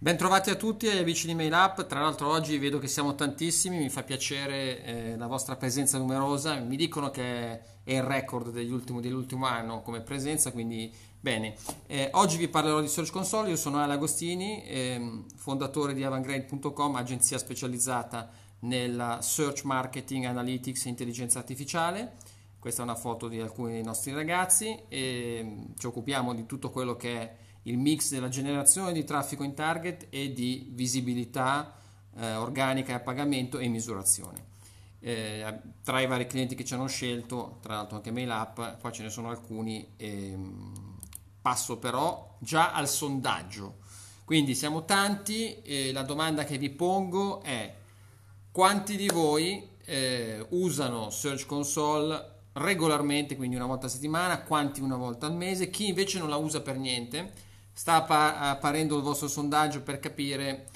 [0.00, 3.78] Bentrovati a tutti agli amici di Mail Up, tra l'altro oggi vedo che siamo tantissimi,
[3.78, 7.22] mi fa piacere eh, la vostra presenza numerosa, mi dicono che
[7.82, 11.56] è il record dell'ultimo anno come presenza, quindi bene.
[11.88, 16.94] Eh, oggi vi parlerò di Search Console, io sono Ale Agostini, eh, fondatore di avangrade.com,
[16.94, 18.30] agenzia specializzata
[18.60, 22.18] nella search marketing, analytics e intelligenza artificiale.
[22.60, 26.94] Questa è una foto di alcuni dei nostri ragazzi e ci occupiamo di tutto quello
[26.94, 27.36] che è
[27.68, 31.74] il mix della generazione di traffico in target e di visibilità
[32.16, 34.46] eh, organica a pagamento e misurazione.
[35.00, 35.44] Eh,
[35.84, 39.10] tra i vari clienti che ci hanno scelto, tra l'altro anche MailUp, qua ce ne
[39.10, 40.96] sono alcuni, ehm,
[41.40, 43.76] passo però già al sondaggio.
[44.24, 47.74] Quindi siamo tanti e la domanda che vi pongo è
[48.50, 54.96] quanti di voi eh, usano Search Console regolarmente, quindi una volta a settimana, quanti una
[54.96, 57.46] volta al mese, chi invece non la usa per niente
[57.78, 60.66] sta apparendo il vostro sondaggio per capire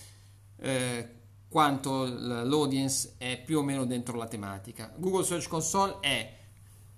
[0.58, 1.08] eh,
[1.48, 4.92] quanto l'audience è più o meno dentro la tematica.
[4.94, 6.36] Google Search Console è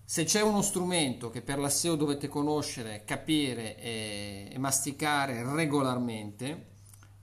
[0.05, 6.67] se c'è uno strumento che per la SEO dovete conoscere, capire e, e masticare regolarmente,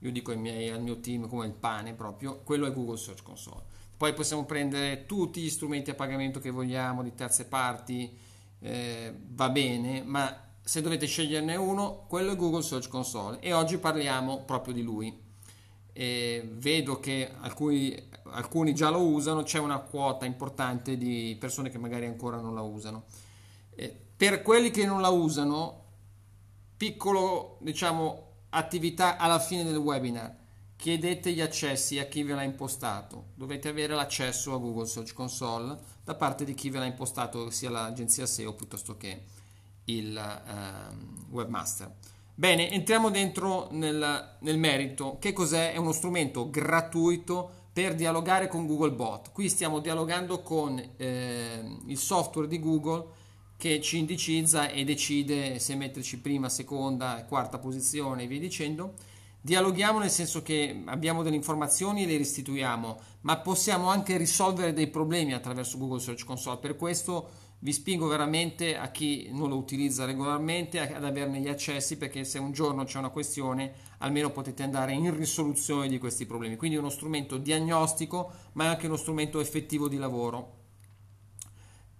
[0.00, 3.62] io dico miei, al mio team come il pane proprio, quello è Google Search Console.
[3.96, 8.12] Poi possiamo prendere tutti gli strumenti a pagamento che vogliamo di terze parti,
[8.58, 13.78] eh, va bene, ma se dovete sceglierne uno, quello è Google Search Console e oggi
[13.78, 15.20] parliamo proprio di lui.
[15.92, 17.94] E vedo che alcuni,
[18.30, 22.62] alcuni, già lo usano, c'è una quota importante di persone che magari ancora non la
[22.62, 23.04] usano.
[23.74, 25.80] E per quelli che non la usano,
[26.76, 30.40] piccolo, diciamo, attività alla fine del webinar.
[30.76, 33.26] Chiedete gli accessi a chi ve l'ha impostato.
[33.34, 37.70] Dovete avere l'accesso a Google Search Console da parte di chi ve l'ha impostato, sia
[37.70, 39.22] l'agenzia SEO piuttosto che
[39.86, 41.94] il eh, webmaster.
[42.34, 45.18] Bene, entriamo dentro nel, nel, merito.
[45.20, 45.72] Che cos'è?
[45.72, 49.32] È uno strumento gratuito per dialogare con Google Bot.
[49.32, 53.20] Qui stiamo dialogando con eh, il software di Google
[53.56, 58.94] che ci indicizza e decide se metterci prima, seconda, quarta posizione e via dicendo.
[59.40, 64.88] Dialoghiamo nel senso che abbiamo delle informazioni e le restituiamo, ma possiamo anche risolvere dei
[64.88, 66.58] problemi attraverso Google Search Console.
[66.58, 67.30] Per questo
[67.62, 72.38] vi spingo veramente a chi non lo utilizza regolarmente ad averne gli accessi perché se
[72.40, 76.56] un giorno c'è una questione almeno potete andare in risoluzione di questi problemi.
[76.56, 80.60] Quindi è uno strumento diagnostico ma è anche uno strumento effettivo di lavoro.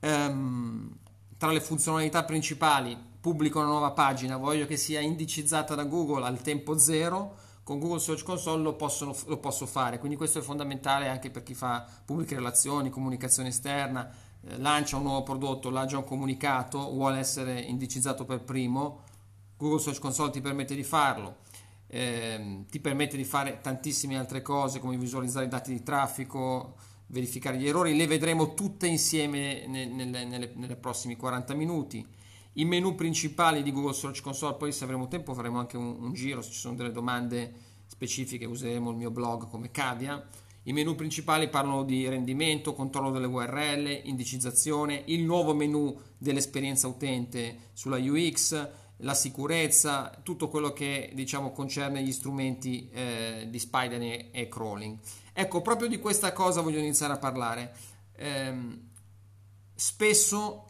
[0.00, 0.96] Um,
[1.38, 6.42] tra le funzionalità principali pubblico una nuova pagina, voglio che sia indicizzata da Google al
[6.42, 11.06] tempo zero con Google Search Console lo, possono, lo posso fare, quindi questo è fondamentale
[11.06, 14.10] anche per chi fa pubbliche relazioni, comunicazione esterna,
[14.56, 19.02] lancia un nuovo prodotto, lancia un comunicato, vuole essere indicizzato per primo,
[19.56, 21.36] Google Search Console ti permette di farlo,
[21.86, 26.74] eh, ti permette di fare tantissime altre cose come visualizzare i dati di traffico,
[27.06, 32.04] verificare gli errori, le vedremo tutte insieme nelle, nelle, nelle prossimi 40 minuti.
[32.54, 36.12] I menu principali di Google Search Console, poi se avremo tempo faremo anche un, un
[36.12, 40.26] giro, se ci sono delle domande specifiche useremo il mio blog come Cavia
[40.64, 47.70] i menu principali parlano di rendimento, controllo delle URL, indicizzazione, il nuovo menu dell'esperienza utente
[47.72, 48.68] sulla UX,
[48.98, 54.98] la sicurezza, tutto quello che diciamo concerne gli strumenti eh, di Spider e crawling.
[55.32, 57.74] Ecco, proprio di questa cosa voglio iniziare a parlare.
[58.14, 58.54] Eh,
[59.74, 60.66] spesso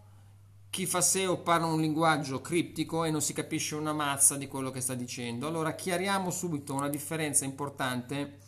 [0.70, 4.70] chi fa SEO parla un linguaggio criptico e non si capisce una mazza di quello
[4.70, 5.47] che sta dicendo.
[5.47, 8.38] Allora chiariamo subito una differenza importante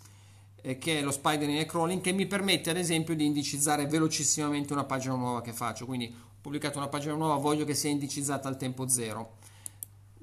[0.65, 4.85] che è lo spidering e crawling che mi permette ad esempio di indicizzare velocissimamente una
[4.85, 5.85] pagina nuova che faccio.
[5.85, 9.37] Quindi ho pubblicato una pagina nuova voglio che sia indicizzata al tempo zero.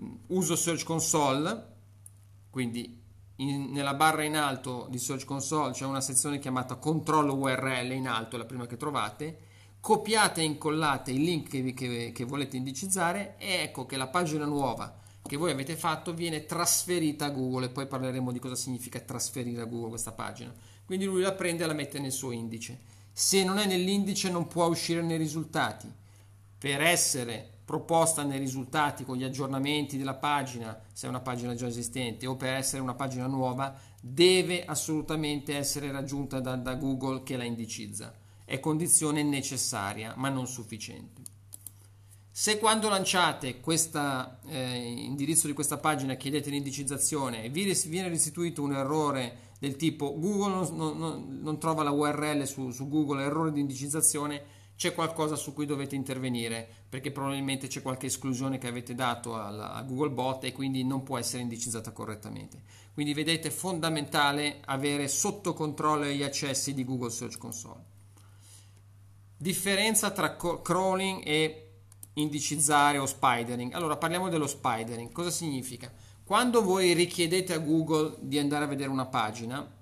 [0.01, 1.69] Mm, uso search console
[2.51, 2.99] quindi
[3.37, 8.07] in, nella barra in alto di search console c'è una sezione chiamata controllo url in
[8.07, 9.49] alto la prima che trovate.
[9.79, 14.45] Copiate e incollate il link che, che, che volete indicizzare e ecco che la pagina
[14.45, 18.99] nuova che voi avete fatto viene trasferita a Google e poi parleremo di cosa significa
[18.99, 20.53] trasferire a Google questa pagina.
[20.85, 22.79] Quindi lui la prende e la mette nel suo indice.
[23.13, 25.89] Se non è nell'indice non può uscire nei risultati.
[26.57, 31.67] Per essere proposta nei risultati con gli aggiornamenti della pagina, se è una pagina già
[31.67, 37.37] esistente, o per essere una pagina nuova, deve assolutamente essere raggiunta da, da Google che
[37.37, 38.13] la indicizza.
[38.43, 41.20] È condizione necessaria, ma non sufficiente.
[42.33, 48.63] Se quando lanciate questo eh, indirizzo di questa pagina chiedete l'indicizzazione e vi viene restituito
[48.63, 53.51] un errore del tipo Google non, non, non trova la URL su, su, Google, errore
[53.51, 54.43] di indicizzazione,
[54.77, 59.81] c'è qualcosa su cui dovete intervenire perché probabilmente c'è qualche esclusione che avete dato a
[59.85, 62.63] Googlebot e quindi non può essere indicizzata correttamente.
[62.93, 67.83] Quindi vedete è fondamentale avere sotto controllo gli accessi di Google Search Console.
[69.35, 71.70] Differenza tra crawling e
[72.13, 73.73] indicizzare o spidering.
[73.73, 75.11] Allora parliamo dello spidering.
[75.11, 75.91] Cosa significa?
[76.23, 79.79] Quando voi richiedete a Google di andare a vedere una pagina,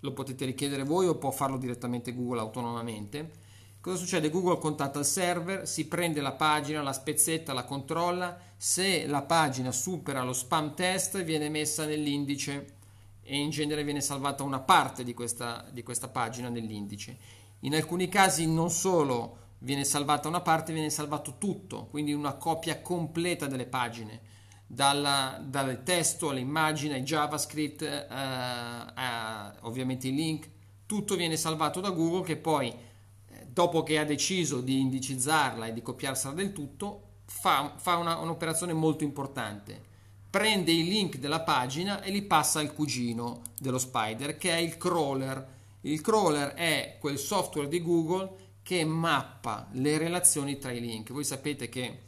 [0.00, 3.48] lo potete richiedere voi o può farlo direttamente Google autonomamente.
[3.80, 4.30] Cosa succede?
[4.30, 8.38] Google contatta il server, si prende la pagina, la spezzetta, la controlla.
[8.56, 12.76] Se la pagina supera lo spam test, viene messa nell'indice
[13.22, 17.16] e in genere viene salvata una parte di questa, di questa pagina nell'indice.
[17.60, 22.80] In alcuni casi non solo viene salvata una parte, viene salvato tutto, quindi una copia
[22.80, 24.28] completa delle pagine
[24.72, 30.48] dalla, dal testo all'immagine, ai JavaScript, eh, a, ovviamente i link,
[30.86, 35.72] tutto viene salvato da Google che poi, eh, dopo che ha deciso di indicizzarla e
[35.72, 39.88] di copiarsela del tutto, fa, fa una, un'operazione molto importante.
[40.30, 44.78] Prende i link della pagina e li passa al cugino dello Spider, che è il
[44.78, 45.58] crawler.
[45.80, 51.10] Il crawler è quel software di Google che mappa le relazioni tra i link.
[51.10, 52.02] Voi sapete che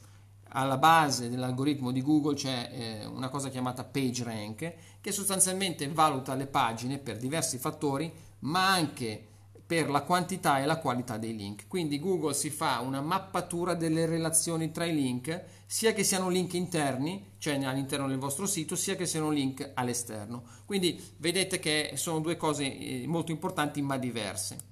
[0.50, 6.46] alla base dell'algoritmo di Google c'è eh, una cosa chiamata PageRank che sostanzialmente valuta le
[6.46, 9.26] pagine per diversi fattori, ma anche
[9.66, 11.66] per la quantità e la qualità dei link.
[11.66, 16.54] Quindi Google si fa una mappatura delle relazioni tra i link, sia che siano link
[16.54, 20.44] interni, cioè all'interno del vostro sito, sia che siano link all'esterno.
[20.64, 24.70] Quindi vedete che sono due cose eh, molto importanti ma diverse.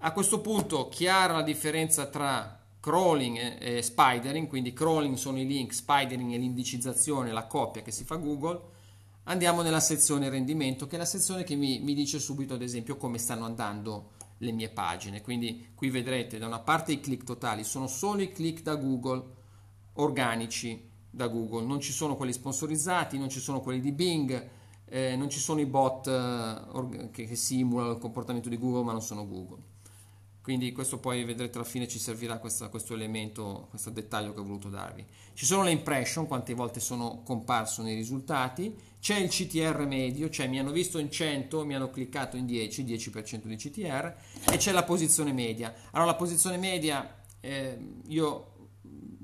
[0.00, 5.74] A questo punto chiara la differenza tra crawling e, spidering, quindi crawling sono i link,
[5.74, 8.60] spidering è l'indicizzazione, la copia che si fa Google,
[9.24, 12.96] andiamo nella sezione rendimento, che è la sezione che mi, mi dice subito, ad esempio,
[12.96, 15.20] come stanno andando le mie pagine.
[15.20, 19.24] Quindi qui vedrete da una parte i click totali, sono solo i click da Google
[19.94, 20.80] organici
[21.10, 24.48] da Google, non ci sono quelli sponsorizzati, non ci sono quelli di Bing,
[24.84, 28.92] eh, non ci sono i bot eh, che, che simulano il comportamento di Google ma
[28.92, 29.67] non sono Google.
[30.48, 34.44] Quindi questo poi vedrete alla fine ci servirà questa, questo elemento, questo dettaglio che ho
[34.44, 35.04] voluto darvi.
[35.34, 40.48] Ci sono le impression, quante volte sono comparso nei risultati, c'è il CTR medio, cioè
[40.48, 44.14] mi hanno visto in 100, mi hanno cliccato in 10, 10% di CTR,
[44.50, 45.70] e c'è la posizione media.
[45.90, 48.70] Allora la posizione media eh, io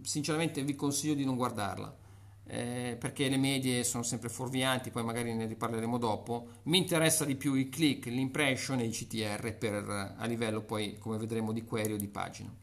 [0.02, 2.02] sinceramente vi consiglio di non guardarla
[2.46, 6.48] eh, perché le medie sono sempre fuorvianti, poi magari ne riparleremo dopo.
[6.64, 11.16] Mi interessa di più il click, l'impression e il CTR per, a livello poi, come
[11.16, 12.54] vedremo, di query o di pagina.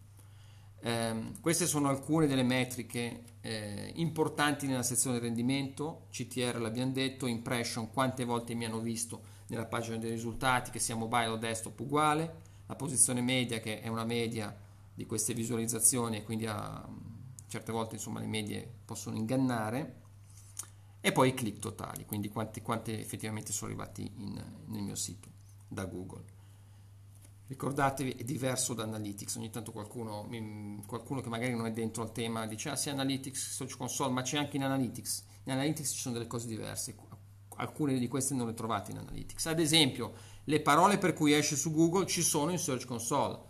[0.83, 7.91] Eh, queste sono alcune delle metriche eh, importanti nella sezione rendimento, CTR l'abbiamo detto, impression
[7.91, 12.35] quante volte mi hanno visto nella pagina dei risultati, che sia mobile o desktop uguale,
[12.67, 14.55] la posizione media che è una media
[14.93, 16.87] di queste visualizzazioni e quindi ha
[17.51, 19.99] certe volte insomma le medie possono ingannare
[21.01, 25.27] e poi i click totali, quindi quanti, quanti effettivamente sono arrivati in, nel mio sito
[25.67, 26.23] da Google.
[27.47, 30.29] Ricordatevi, è diverso da Analytics, ogni tanto qualcuno,
[30.85, 34.21] qualcuno che magari non è dentro al tema dice ah sì Analytics, Search Console, ma
[34.21, 35.25] c'è anche in Analytics.
[35.43, 36.95] In Analytics ci sono delle cose diverse,
[37.57, 39.47] alcune di queste non le trovate in Analytics.
[39.47, 40.13] Ad esempio,
[40.45, 43.49] le parole per cui esce su Google ci sono in Search Console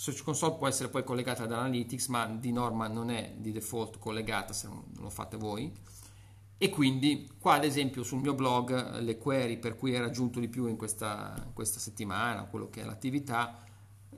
[0.00, 3.98] Search Console può essere poi collegata ad Analytics, ma di norma non è di default
[3.98, 5.70] collegata se non lo fate voi.
[6.56, 10.48] E quindi qua ad esempio sul mio blog le query per cui è raggiunto di
[10.48, 13.62] più in questa, questa settimana, quello che è l'attività,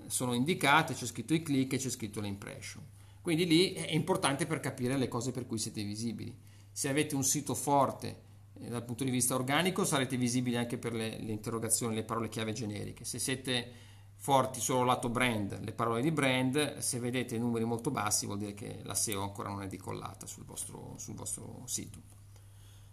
[0.07, 2.85] sono indicate, c'è scritto i click e c'è scritto l'impression.
[3.21, 6.33] Quindi lì è importante per capire le cose per cui siete visibili.
[6.71, 8.23] Se avete un sito forte
[8.61, 12.29] eh, dal punto di vista organico sarete visibili anche per le, le interrogazioni, le parole
[12.29, 13.05] chiave generiche.
[13.05, 13.91] Se siete
[14.23, 18.55] forti solo lato brand, le parole di brand, se vedete numeri molto bassi vuol dire
[18.55, 21.99] che la SEO ancora non è decollata sul vostro, sul vostro sito.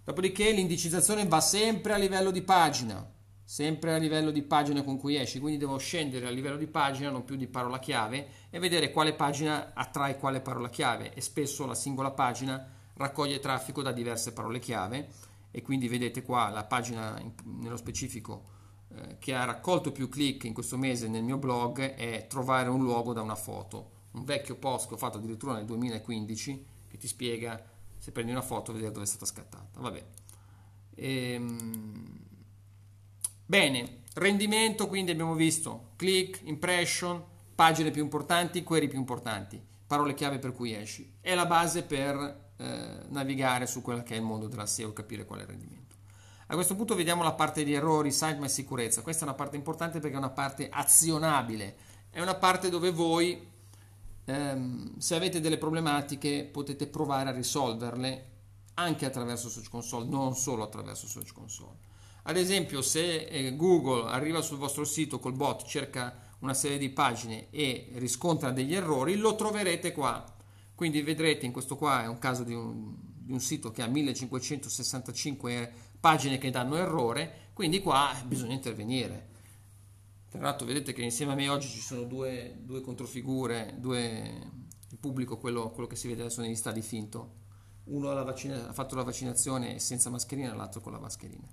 [0.03, 3.07] Dopodiché l'indicizzazione va sempre a livello di pagina,
[3.43, 7.11] sempre a livello di pagina con cui esci, quindi devo scendere a livello di pagina,
[7.11, 11.67] non più di parola chiave, e vedere quale pagina attrae quale parola chiave e spesso
[11.67, 15.09] la singola pagina raccoglie traffico da diverse parole chiave
[15.51, 18.57] e quindi vedete qua la pagina nello specifico
[18.95, 22.81] eh, che ha raccolto più click in questo mese nel mio blog è trovare un
[22.81, 23.97] luogo da una foto.
[24.11, 27.63] Un vecchio post che ho fatto addirittura nel 2015 che ti spiega
[27.97, 29.79] se prendi una foto vedere dove è stata scattata.
[29.79, 30.05] Vabbè.
[30.95, 32.27] Ehm...
[33.45, 37.23] Bene, rendimento quindi abbiamo visto click, impression,
[37.55, 41.15] pagine più importanti, query più importanti, parole chiave per cui esci.
[41.19, 45.25] È la base per eh, navigare su quello che è il mondo della SEO, capire
[45.25, 45.78] qual è il rendimento.
[46.51, 49.03] A questo punto vediamo la parte di errori, sitemap e sicurezza.
[49.03, 51.75] Questa è una parte importante perché è una parte azionabile,
[52.09, 53.47] è una parte dove voi
[54.25, 58.27] ehm, se avete delle problematiche potete provare a risolverle
[58.73, 61.77] anche attraverso Search Console, non solo attraverso Search Console.
[62.23, 66.89] Ad esempio, se eh, Google arriva sul vostro sito col bot, cerca una serie di
[66.89, 70.25] pagine e riscontra degli errori, lo troverete qua.
[70.73, 72.95] Quindi vedrete, in questo qua è un caso di un,
[73.29, 79.27] di un sito che ha 1565 pagine che danno errore, quindi qua bisogna intervenire.
[80.29, 84.51] Tra l'altro vedete che insieme a me oggi ci sono due, due controfigure, due,
[84.89, 87.37] il pubblico, quello, quello, che si vede adesso negli stadi finto.
[87.85, 91.47] Uno ha, vaccina, ha fatto la vaccinazione senza mascherina, l'altro con la mascherina.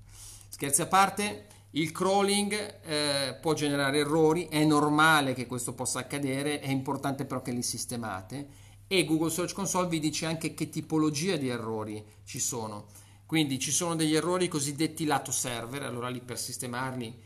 [0.48, 6.60] Scherzi a parte, il crawling eh, può generare errori, è normale che questo possa accadere,
[6.60, 11.36] è importante però che li sistemate e Google Search Console vi dice anche che tipologia
[11.36, 12.86] di errori ci sono.
[13.26, 17.24] Quindi ci sono degli errori cosiddetti lato server, allora lì per sistemarli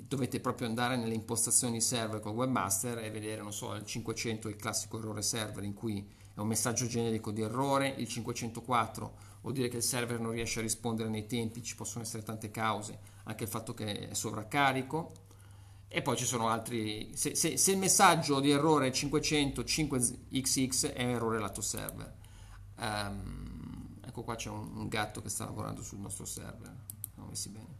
[0.00, 4.56] dovete proprio andare nelle impostazioni server con Webmaster e vedere, non so, il 500 il
[4.56, 9.68] classico errore server in cui è un messaggio generico di errore, il 504 vuol dire
[9.68, 13.44] che il server non riesce a rispondere nei tempi, ci possono essere tante cause, anche
[13.44, 15.12] il fatto che è sovraccarico.
[15.92, 17.10] E poi ci sono altri.
[17.14, 22.14] Se, se, se il messaggio di errore è 500 5xx è un errore lato server.
[22.78, 23.39] Um,
[24.20, 26.74] ecco qua c'è un, un, gatto che sta lavorando sul nostro server.
[27.12, 27.78] Siamo messi bene.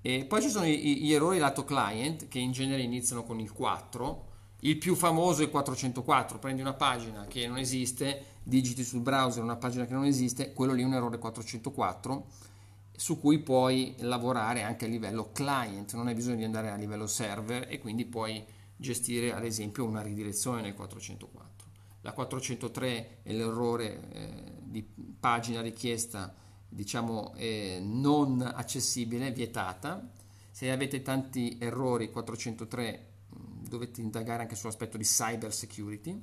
[0.00, 3.52] E poi ci sono gli, gli errori lato client che in genere iniziano con il
[3.52, 9.00] 4 il più famoso è il 404, prendi una pagina che non esiste, digiti sul
[9.00, 12.26] browser una pagina che non esiste, quello lì è un errore 404
[12.96, 17.06] su cui puoi lavorare anche a livello client, non hai bisogno di andare a livello
[17.06, 18.42] server e quindi puoi
[18.76, 21.52] gestire ad esempio una ridirezione nel 404.
[22.00, 24.82] La 403 è l'errore eh, di
[25.20, 26.34] pagina richiesta
[26.68, 30.10] diciamo eh, non accessibile, vietata.
[30.50, 33.12] Se avete tanti errori 403
[33.68, 36.20] dovete indagare anche sull'aspetto di cyber security.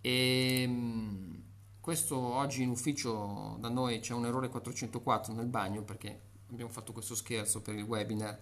[0.00, 1.42] E ehm,
[1.78, 6.20] questo oggi in ufficio da noi c'è un errore 404 nel bagno perché
[6.50, 8.36] abbiamo fatto questo scherzo per il webinar.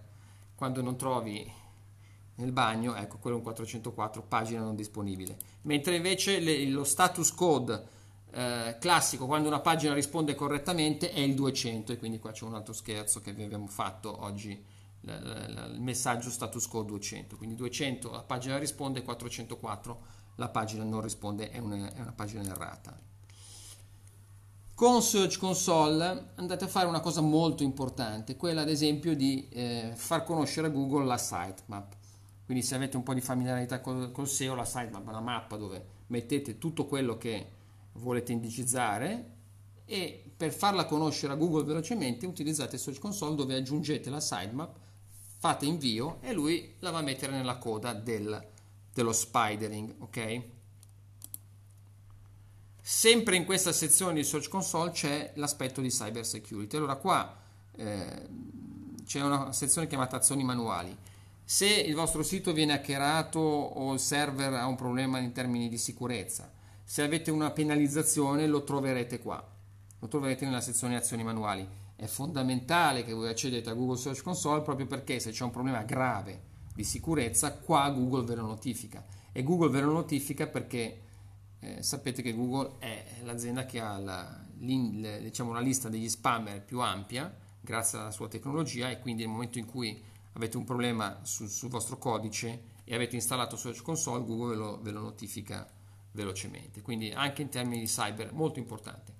[0.55, 1.51] Quando non trovi
[2.35, 5.37] nel bagno, ecco, quello è un 404, pagina non disponibile.
[5.63, 7.92] Mentre invece le, lo status code
[8.33, 12.55] eh, classico, quando una pagina risponde correttamente, è il 200 e quindi qua c'è un
[12.55, 14.71] altro scherzo che vi abbiamo fatto oggi
[15.05, 19.99] il messaggio status quo 200 quindi 200 la pagina risponde 404
[20.35, 22.97] la pagina non risponde è una, è una pagina errata.
[24.75, 29.91] Con Search Console andate a fare una cosa molto importante quella ad esempio di eh,
[29.93, 31.95] far conoscere a Google la sitemap.
[32.45, 35.55] Quindi se avete un po' di familiarità col, col SEO la sitemap è una mappa
[35.55, 37.61] dove mettete tutto quello che
[37.93, 39.31] volete indicizzare
[39.85, 44.77] e per farla conoscere a Google velocemente utilizzate Search Console dove aggiungete la sitemap
[45.37, 48.47] fate invio e lui la va a mettere nella coda del,
[48.93, 50.41] dello spidering, ok?
[52.81, 56.77] Sempre in questa sezione di Search Console c'è l'aspetto di cyber security.
[56.77, 57.37] Allora qua
[57.75, 58.27] eh,
[59.05, 60.95] c'è una sezione chiamata azioni manuali.
[61.43, 65.77] Se il vostro sito viene hackerato o il server ha un problema in termini di
[65.77, 66.51] sicurezza,
[66.83, 69.45] se avete una penalizzazione lo troverete qua,
[69.99, 74.61] lo troverete nella sezione azioni manuali è fondamentale che voi accedete a Google Search Console
[74.61, 79.05] proprio perché se c'è un problema grave di sicurezza, qua Google ve lo notifica.
[79.31, 81.01] E Google ve lo notifica perché
[81.59, 86.81] eh, sapete che Google è l'azienda che ha la, diciamo, una lista degli spammer più
[86.81, 91.47] ampia grazie alla sua tecnologia e quindi nel momento in cui avete un problema sul,
[91.47, 95.71] sul vostro codice e avete installato Search Console, Google ve lo, ve lo notifica
[96.13, 96.81] velocemente.
[96.81, 99.13] Quindi anche in termini di cyber molto importante.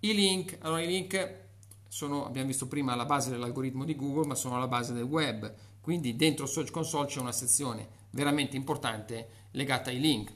[0.00, 1.40] I link, allora i link
[1.88, 5.52] sono, abbiamo visto prima, alla base dell'algoritmo di Google, ma sono alla base del web.
[5.80, 10.32] Quindi dentro Search Console c'è una sezione veramente importante legata ai link.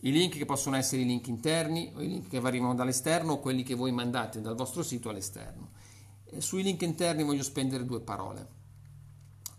[0.00, 3.40] I link che possono essere i link interni, o i link che arrivano dall'esterno, o
[3.40, 5.72] quelli che voi mandate dal vostro sito all'esterno.
[6.24, 8.56] E sui link interni voglio spendere due parole.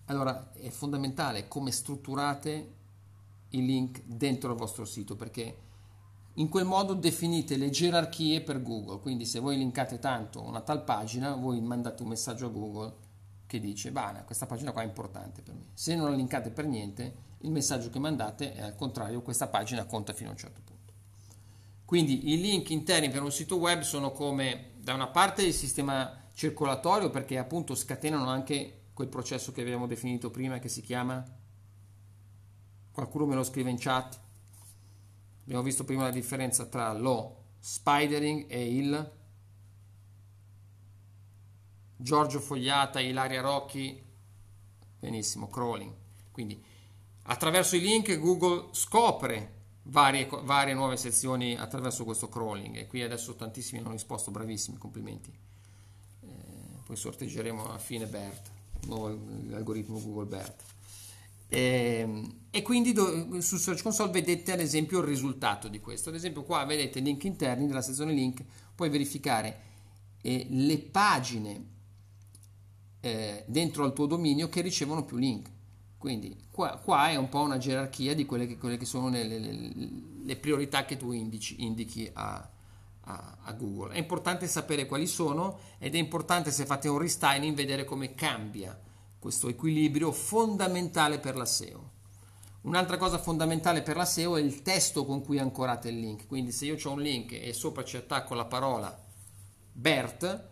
[0.06, 2.74] Allora, è fondamentale come strutturate
[3.50, 5.58] i link dentro il vostro sito, perché
[6.40, 10.84] in quel modo definite le gerarchie per Google, quindi se voi linkate tanto una tal
[10.84, 12.96] pagina, voi mandate un messaggio a Google
[13.46, 15.72] che dice, bene, questa pagina qua è importante per me.
[15.74, 19.86] Se non la linkate per niente, il messaggio che mandate è al contrario, questa pagina
[19.86, 20.94] conta fino a un certo punto.
[21.84, 26.30] Quindi i link interni per un sito web sono come da una parte il sistema
[26.34, 31.22] circolatorio perché appunto scatenano anche quel processo che abbiamo definito prima che si chiama
[32.92, 34.20] qualcuno me lo scrive in chat
[35.50, 39.12] Abbiamo visto prima la differenza tra lo spidering e il
[41.96, 44.00] Giorgio Fogliata, Ilaria Rocchi,
[45.00, 45.92] benissimo, crawling.
[46.30, 46.64] Quindi
[47.24, 53.34] attraverso i link Google scopre varie, varie nuove sezioni attraverso questo crawling e qui adesso
[53.34, 55.36] tantissimi hanno risposto, bravissimi, complimenti.
[56.22, 56.28] Eh,
[56.86, 58.52] poi sorteggeremo a fine BERT,
[58.86, 59.08] nuovo
[59.56, 60.64] algoritmo Google BERT.
[61.50, 66.10] E, ehm, e quindi do, su Search Console vedete ad esempio il risultato di questo.
[66.10, 69.62] Ad esempio qua vedete link interni della sezione link, puoi verificare
[70.22, 71.66] eh, le pagine
[73.02, 75.50] eh, dentro al tuo dominio che ricevono più link.
[75.98, 79.28] Quindi qua, qua, è un po' una gerarchia di quelle che, quelle che sono le,
[79.28, 79.38] le,
[80.24, 82.50] le, priorità che tu indici, indichi a,
[83.02, 83.94] a, a, Google.
[83.94, 88.80] È importante sapere quali sono ed è importante se fate un restyling vedere come cambia
[89.20, 91.98] questo equilibrio fondamentale per la SEO.
[92.62, 96.28] Un'altra cosa fondamentale per la SEO è il testo con cui ancorate il link.
[96.28, 99.06] Quindi se io ho un link e sopra ci attacco la parola
[99.72, 100.50] BERT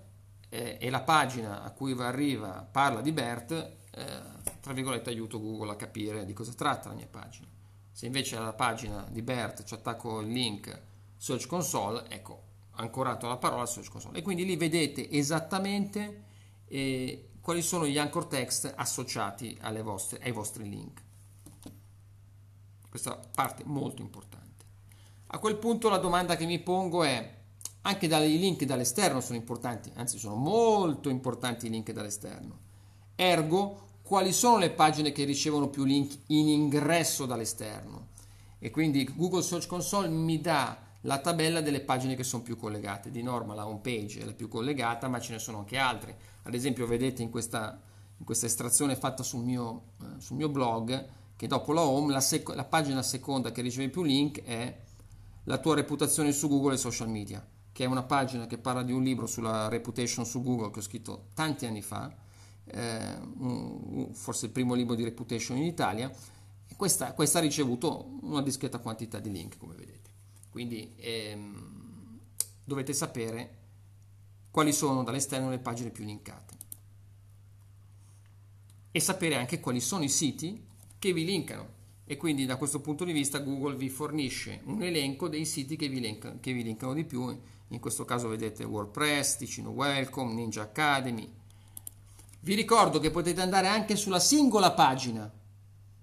[0.49, 4.21] eh, e la pagina a cui arriva parla di BERT, eh,
[4.61, 7.47] tra virgolette aiuto Google a capire di cosa tratta la mia pagina.
[7.91, 10.81] Se invece alla pagina di BERT ci attacco il link
[11.17, 14.19] Search Console, ecco, ancorato alla parola Search Console.
[14.19, 16.23] E quindi lì vedete esattamente
[16.67, 21.01] eh, quali sono gli anchor text associati vostre, ai vostri link.
[22.89, 24.65] Questa parte molto importante.
[25.27, 27.35] A quel punto la domanda che mi pongo è,
[27.83, 32.59] anche i link dall'esterno sono importanti, anzi sono molto importanti i link dall'esterno.
[33.15, 38.07] Ergo, quali sono le pagine che ricevono più link in ingresso dall'esterno
[38.59, 43.11] e quindi Google Search Console mi dà la tabella delle pagine che sono più collegate.
[43.11, 46.17] Di norma la home page è la più collegata, ma ce ne sono anche altre.
[46.43, 47.79] Ad esempio, vedete in questa,
[48.17, 52.21] in questa estrazione fatta sul mio, eh, sul mio, blog che dopo la home la,
[52.21, 54.75] sec- la pagina seconda che riceve più link è
[55.43, 58.91] la tua reputazione su Google e social media, che è una pagina che parla di
[58.91, 62.13] un libro sulla reputation su Google che ho scritto tanti anni fa
[62.69, 63.17] eh,
[64.11, 66.11] forse il primo libro di reputation in Italia,
[66.75, 69.96] questa, questa, ha ricevuto una discreta quantità di link, come vedete.
[70.57, 72.19] Quindi ehm,
[72.63, 73.57] dovete sapere
[74.49, 76.55] quali sono dall'esterno le pagine più linkate
[78.89, 80.65] e sapere anche quali sono i siti
[80.97, 81.75] che vi linkano.
[82.05, 85.89] E quindi da questo punto di vista Google vi fornisce un elenco dei siti che
[85.89, 87.39] vi, linkano, che vi linkano di più.
[87.67, 91.31] In questo caso vedete WordPress, Ticino Welcome, Ninja Academy,
[92.39, 95.31] vi ricordo che potete andare anche sulla singola pagina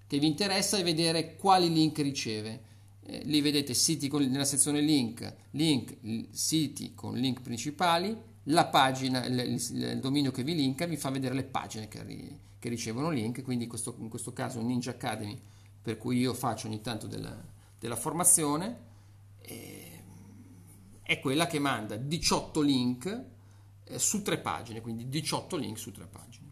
[0.07, 2.73] che vi interessa e vedere quali link riceve.
[3.07, 5.97] Eh, lì vedete siti con, nella sezione link, link,
[6.31, 11.35] siti con link principali, la pagina, il, il, dominio che vi linka vi fa vedere
[11.35, 15.39] le pagine che, ri, che ricevono link, quindi in questo, in questo, caso Ninja Academy,
[15.81, 17.35] per cui io faccio ogni tanto della,
[17.77, 18.77] della formazione,
[19.41, 20.01] eh,
[21.03, 23.23] è quella che manda 18 link
[23.83, 26.49] eh, su tre pagine, quindi 18 link su tre pagine.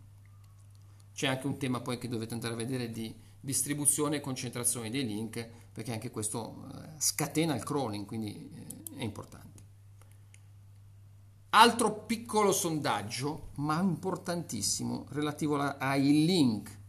[1.15, 5.05] C'è anche un tema poi che dovete andare a vedere di distribuzione e concentrazione dei
[5.05, 9.41] link, perché anche questo eh, scatena il crawling, quindi eh, è importante.
[11.49, 16.79] Altro piccolo sondaggio, ma importantissimo, relativo ai link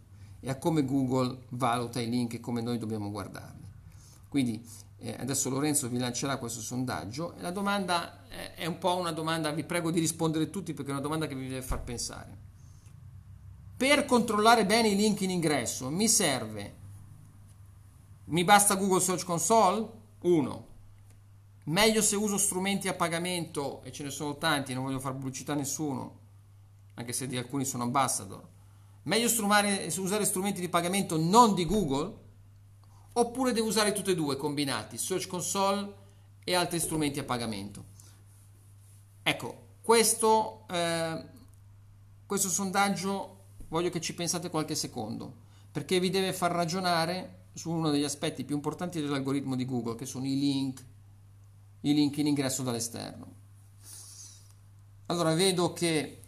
[0.40, 3.72] e a come Google valuta i link e come noi dobbiamo guardarli.
[4.28, 4.66] Quindi
[4.98, 9.50] eh, adesso Lorenzo vi lancerà questo sondaggio e la domanda è un po' una domanda,
[9.52, 12.36] vi prego di rispondere tutti perché è una domanda che vi deve far pensare.
[13.76, 16.74] Per controllare bene i link in ingresso mi serve,
[18.26, 19.86] mi basta Google Search Console?
[20.20, 20.66] 1.
[21.64, 25.52] Meglio se uso strumenti a pagamento, e ce ne sono tanti, non voglio fare pubblicità
[25.52, 26.18] a nessuno,
[26.94, 28.42] anche se di alcuni sono ambassador.
[29.02, 32.22] Meglio usare strumenti di pagamento non di Google?
[33.12, 35.94] Oppure devo usare tutti e due combinati, Search Console
[36.42, 37.84] e altri strumenti a pagamento?
[39.22, 41.24] Ecco, questo, eh,
[42.26, 45.32] questo sondaggio voglio che ci pensate qualche secondo,
[45.70, 50.06] perché vi deve far ragionare su uno degli aspetti più importanti dell'algoritmo di Google, che
[50.06, 50.84] sono i link,
[51.82, 53.32] i link in ingresso dall'esterno.
[55.06, 56.20] Allora vedo che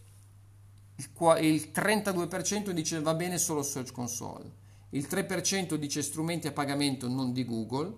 [0.96, 4.50] il 32% dice va bene solo Search Console,
[4.90, 7.94] il 3% dice strumenti a pagamento non di Google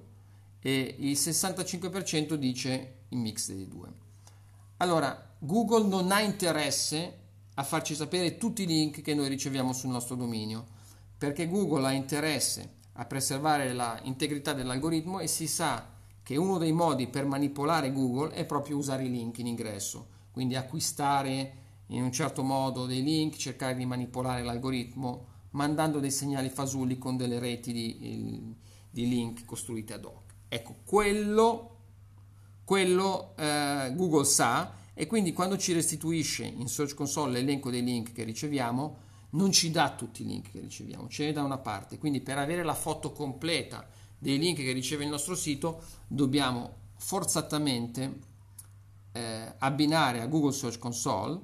[0.60, 3.88] e il 65% dice il mix dei due.
[4.78, 7.18] Allora, Google non ha interesse
[7.54, 10.66] a farci sapere tutti i link che noi riceviamo sul nostro dominio,
[11.18, 17.06] perché Google ha interesse a preservare l'integrità dell'algoritmo e si sa che uno dei modi
[17.06, 21.52] per manipolare Google è proprio usare i link in ingresso, quindi acquistare
[21.86, 27.16] in un certo modo dei link, cercare di manipolare l'algoritmo mandando dei segnali fasulli con
[27.16, 28.54] delle reti di,
[28.90, 30.34] di link costruite ad hoc.
[30.48, 31.76] Ecco, quello,
[32.64, 38.12] quello eh, Google sa e quindi quando ci restituisce in Search Console l'elenco dei link
[38.12, 41.98] che riceviamo, non ci dà tutti i link che riceviamo, ce ne dà una parte.
[41.98, 43.86] Quindi per avere la foto completa
[44.18, 48.18] dei link che riceve il nostro sito, dobbiamo forzatamente
[49.12, 51.40] eh, abbinare a Google Search Console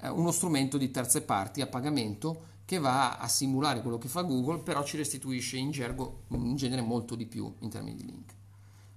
[0.00, 4.22] eh, uno strumento di terze parti a pagamento che va a simulare quello che fa
[4.22, 8.34] Google, però ci restituisce in gergo in genere molto di più in termini di link.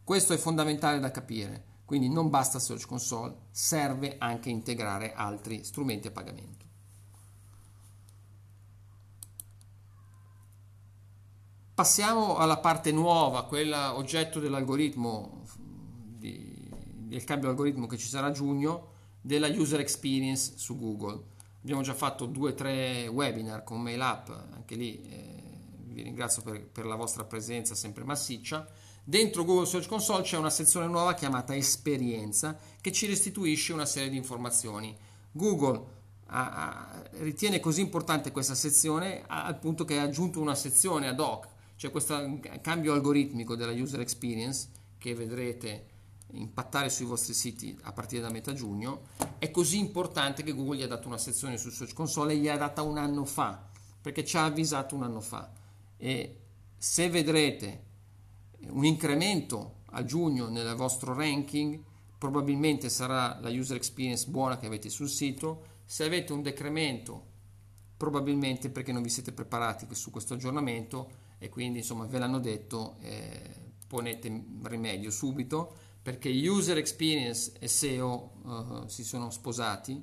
[0.03, 6.07] Questo è fondamentale da capire, quindi non basta Search Console, serve anche integrare altri strumenti
[6.07, 6.64] a pagamento.
[11.75, 15.41] Passiamo alla parte nuova, quella oggetto dell'algoritmo,
[16.17, 21.21] di, del cambio algoritmo che ci sarà a giugno, della user experience su Google.
[21.59, 25.43] Abbiamo già fatto due o tre webinar con MailUp, anche lì eh,
[25.87, 28.65] vi ringrazio per, per la vostra presenza sempre massiccia.
[29.03, 34.09] Dentro Google Search Console c'è una sezione nuova chiamata Esperienza che ci restituisce una serie
[34.09, 34.95] di informazioni.
[35.29, 35.83] Google
[36.27, 41.19] ha, ha, ritiene così importante questa sezione al punto che ha aggiunto una sezione ad
[41.19, 45.93] hoc c'è questo cambio algoritmico della user experience che vedrete
[46.31, 49.07] impattare sui vostri siti a partire da metà giugno,
[49.37, 52.47] è così importante che Google gli ha dato una sezione su Search Console e gli
[52.47, 53.69] ha data un anno fa,
[54.01, 55.51] perché ci ha avvisato un anno fa.
[55.97, 56.39] E
[56.77, 57.83] se vedrete
[58.69, 61.81] un incremento a giugno nel vostro ranking,
[62.17, 65.73] probabilmente sarà la user experience buona che avete sul sito.
[65.85, 67.33] Se avete un decremento,
[67.95, 72.95] probabilmente perché non vi siete preparati su questo aggiornamento e quindi insomma ve l'hanno detto,
[73.01, 78.31] eh, ponete rimedio subito perché user experience e SEO
[78.85, 80.01] eh, si sono sposati,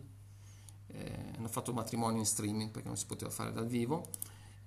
[0.89, 4.09] eh, hanno fatto matrimonio in streaming perché non si poteva fare dal vivo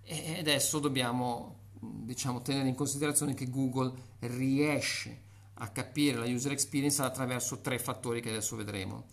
[0.02, 5.24] e adesso dobbiamo diciamo, tenere in considerazione che Google riesce
[5.56, 9.06] a capire la user experience attraverso tre fattori che adesso vedremo.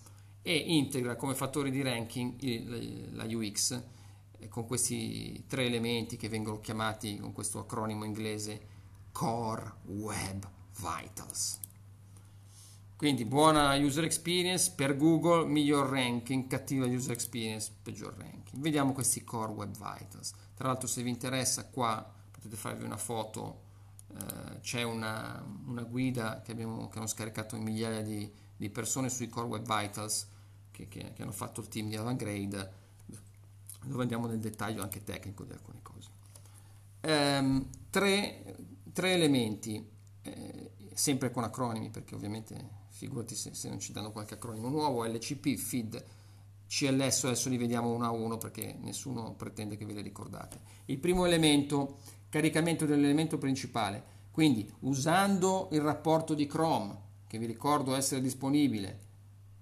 [0.43, 3.81] E integra come fattori di ranking la UX
[4.49, 8.69] con questi tre elementi che vengono chiamati con questo acronimo inglese
[9.13, 11.61] Core Web Vitals.
[12.97, 18.63] Quindi buona user experience per Google, miglior ranking, cattiva user experience, peggior ranking.
[18.63, 20.33] Vediamo questi Core Web Vitals.
[20.55, 23.63] Tra l'altro se vi interessa qua potete farvi una foto,
[24.09, 29.29] eh, c'è una, una, guida che, abbiamo, che hanno scaricato migliaia di, di, persone sui
[29.29, 30.29] Core Web Vitals
[30.71, 32.82] che, che, che hanno fatto il team di Avangrade
[33.85, 36.11] dove andiamo nel dettaglio anche tecnico di alcune cose.
[37.01, 38.57] Ehm, tre,
[38.93, 39.85] tre, elementi,
[40.23, 45.05] eh, sempre con acronimi, perché ovviamente figurati se, se, non ci danno qualche acronimo nuovo,
[45.05, 46.05] LCP, FID,
[46.69, 50.61] CLS, adesso li vediamo uno a uno perché nessuno pretende che ve li ricordate.
[50.87, 57.95] Il primo elemento, caricamento dell'elemento principale, quindi usando il rapporto di Chrome, che vi ricordo
[57.95, 59.11] essere disponibile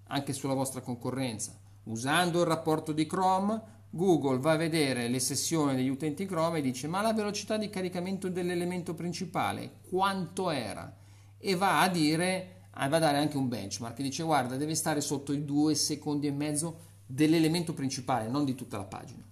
[0.08, 5.74] anche sulla vostra concorrenza, usando il rapporto di Chrome Google va a vedere le sessioni
[5.74, 10.96] degli utenti Chrome e dice ma la velocità di caricamento dell'elemento principale quanto era?
[11.36, 15.32] E va a dire, va a dare anche un benchmark, dice guarda deve stare sotto
[15.32, 19.26] i due secondi e mezzo dell'elemento principale, non di tutta la pagina.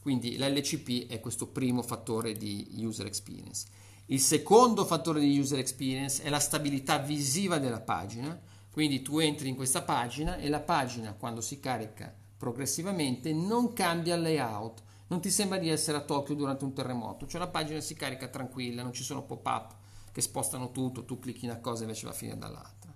[0.00, 3.66] Quindi l'LCP è questo primo fattore di user experience.
[4.06, 8.36] Il secondo fattore di user experience è la stabilità visiva della pagina,
[8.72, 14.14] quindi tu entri in questa pagina e la pagina quando si carica progressivamente, non cambia
[14.14, 14.82] il layout.
[15.08, 18.28] Non ti sembra di essere a Tokyo durante un terremoto, cioè la pagina si carica
[18.28, 19.74] tranquilla, non ci sono pop-up
[20.10, 22.94] che spostano tutto, tu clicchi una cosa e invece va a finire dall'altra.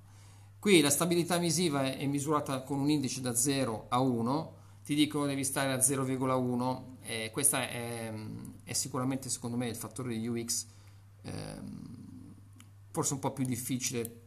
[0.59, 5.27] Qui la stabilità visiva è misurata con un indice da 0 a 1, ti dicono
[5.27, 8.13] devi stare a 0,1 e questo è,
[8.65, 10.67] è, sicuramente secondo me il fattore di UX
[11.23, 12.35] ehm,
[12.93, 14.23] forse un po' più difficile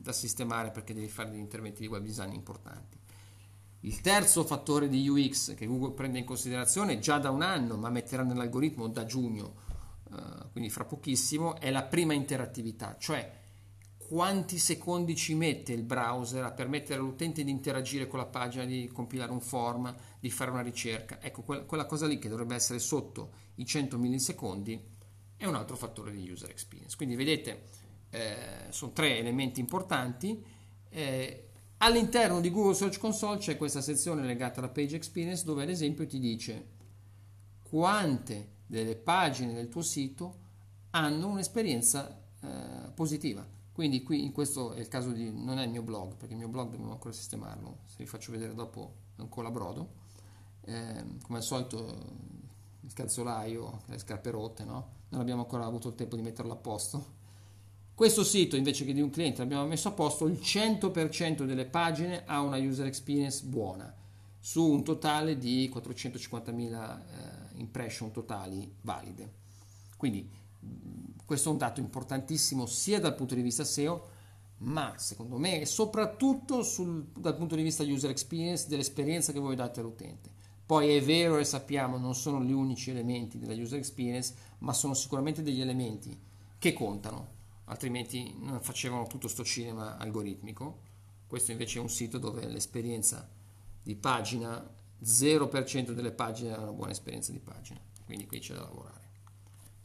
[0.00, 3.00] da sistemare perché devi fare degli interventi di web design importanti.
[3.84, 7.90] Il terzo fattore di UX che Google prende in considerazione già da un anno, ma
[7.90, 9.54] metterà nell'algoritmo da giugno,
[10.12, 13.40] eh, quindi fra pochissimo, è la prima interattività, cioè
[13.96, 18.88] quanti secondi ci mette il browser a permettere all'utente di interagire con la pagina, di
[18.92, 21.20] compilare un form, di fare una ricerca.
[21.20, 24.80] Ecco, quella cosa lì che dovrebbe essere sotto i 100 millisecondi
[25.36, 26.94] è un altro fattore di user experience.
[26.94, 27.64] Quindi vedete,
[28.10, 30.44] eh, sono tre elementi importanti.
[30.90, 31.48] Eh,
[31.84, 36.06] All'interno di Google Search Console c'è questa sezione legata alla Page Experience dove ad esempio
[36.06, 36.68] ti dice
[37.60, 40.38] quante delle pagine del tuo sito
[40.90, 43.44] hanno un'esperienza eh, positiva.
[43.72, 46.38] Quindi qui in questo è il caso di non è il mio blog, perché il
[46.38, 49.94] mio blog dobbiamo ancora sistemarlo, se vi faccio vedere dopo è un colabrodo.
[50.60, 51.98] Eh, come al solito
[52.78, 55.00] il calzolaio, le scarpe rotte, no?
[55.08, 57.20] Non abbiamo ancora avuto il tempo di metterlo a posto
[57.94, 62.24] questo sito invece che di un cliente abbiamo messo a posto il 100% delle pagine
[62.26, 63.94] ha una user experience buona
[64.38, 69.40] su un totale di 450.000 eh, impression totali valide.
[69.96, 70.28] Quindi
[71.24, 74.08] Questo è un dato importantissimo sia dal punto di vista SEO,
[74.58, 79.80] ma secondo me soprattutto sul, dal punto di vista user experience, dell'esperienza che voi date
[79.80, 80.30] all'utente.
[80.64, 84.94] Poi è vero e sappiamo, non sono gli unici elementi della user experience, ma sono
[84.94, 86.16] sicuramente degli elementi
[86.58, 87.31] che contano,
[87.72, 90.90] altrimenti non facevano tutto sto cinema algoritmico.
[91.26, 93.28] Questo invece è un sito dove l'esperienza
[93.82, 94.62] di pagina,
[95.02, 99.00] 0% delle pagine hanno una buona esperienza di pagina, quindi qui c'è da lavorare.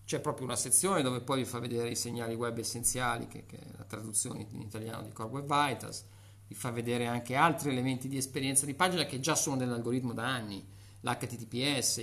[0.06, 3.58] C'è proprio una sezione dove poi vi fa vedere i segnali web essenziali, che, che
[3.58, 6.06] è la traduzione in italiano di Core Web Vitals,
[6.48, 10.28] vi fa vedere anche altri elementi di esperienza di pagina che già sono nell'algoritmo da
[10.28, 10.66] anni,
[11.02, 11.98] l'HTTPS,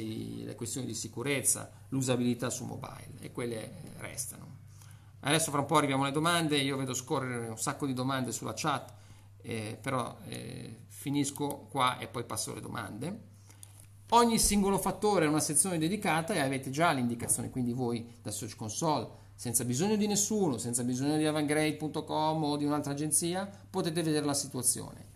[0.45, 4.64] le questioni di sicurezza, l'usabilità su mobile e quelle restano.
[5.27, 8.53] Adesso fra un po' arriviamo alle domande, io vedo scorrere un sacco di domande sulla
[8.55, 8.93] chat,
[9.41, 13.33] eh, però eh, finisco qua e poi passo alle domande.
[14.11, 18.31] Ogni singolo fattore è una sezione dedicata e avete già le indicazioni, quindi voi da
[18.31, 24.03] Search Console, senza bisogno di nessuno, senza bisogno di avangrade.com o di un'altra agenzia, potete
[24.03, 25.07] vedere la situazione.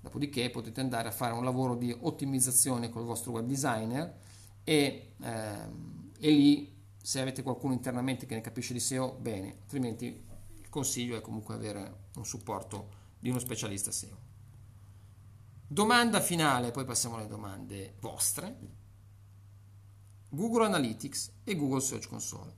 [0.00, 4.14] Dopodiché potete andare a fare un lavoro di ottimizzazione con il vostro web designer
[4.62, 6.73] e, ehm, e lì
[7.04, 11.52] se avete qualcuno internamente che ne capisce di SEO, bene, altrimenti il consiglio è comunque
[11.52, 12.88] avere un supporto
[13.18, 14.16] di uno specialista SEO.
[15.66, 18.56] Domanda finale, poi passiamo alle domande vostre.
[20.30, 22.54] Google Analytics e Google Search Console.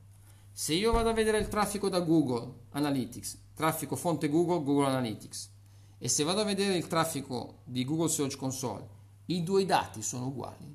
[0.52, 5.50] Se io vado a vedere il traffico da Google Analytics, traffico fonte Google, Google Analytics,
[5.98, 8.88] e se vado a vedere il traffico di Google Search Console,
[9.26, 10.72] i due dati sono uguali?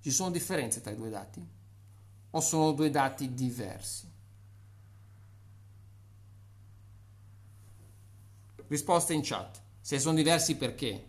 [0.00, 1.58] Ci sono differenze tra i due dati?
[2.30, 4.08] O sono due dati diversi?
[8.68, 9.60] Risposte in chat.
[9.80, 11.06] Se sono diversi perché?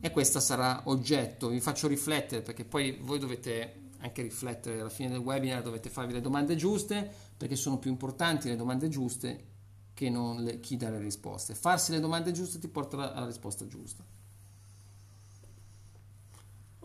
[0.00, 5.08] E questa sarà oggetto, vi faccio riflettere perché poi voi dovete anche riflettere alla fine
[5.08, 9.44] del webinar, dovete farvi le domande giuste perché sono più importanti le domande giuste
[9.92, 11.56] che non le, chi dà le risposte.
[11.56, 14.04] Farsi le domande giuste ti porta alla risposta giusta.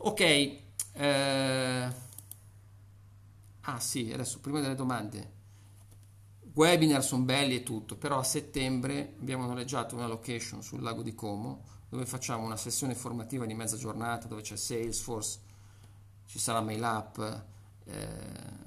[0.06, 1.94] Ok, eh...
[3.62, 5.32] ah sì, adesso prima delle domande.
[6.54, 11.16] Webinar sono belli e tutto, però a settembre abbiamo noleggiato una location sul lago di
[11.16, 15.40] Como dove facciamo una sessione formativa di mezza giornata dove c'è Salesforce,
[16.26, 17.46] ci sarà MailUp,
[17.86, 18.18] eh,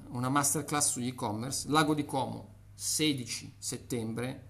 [0.09, 4.47] una masterclass sugli e-commerce, lago di Como 16 settembre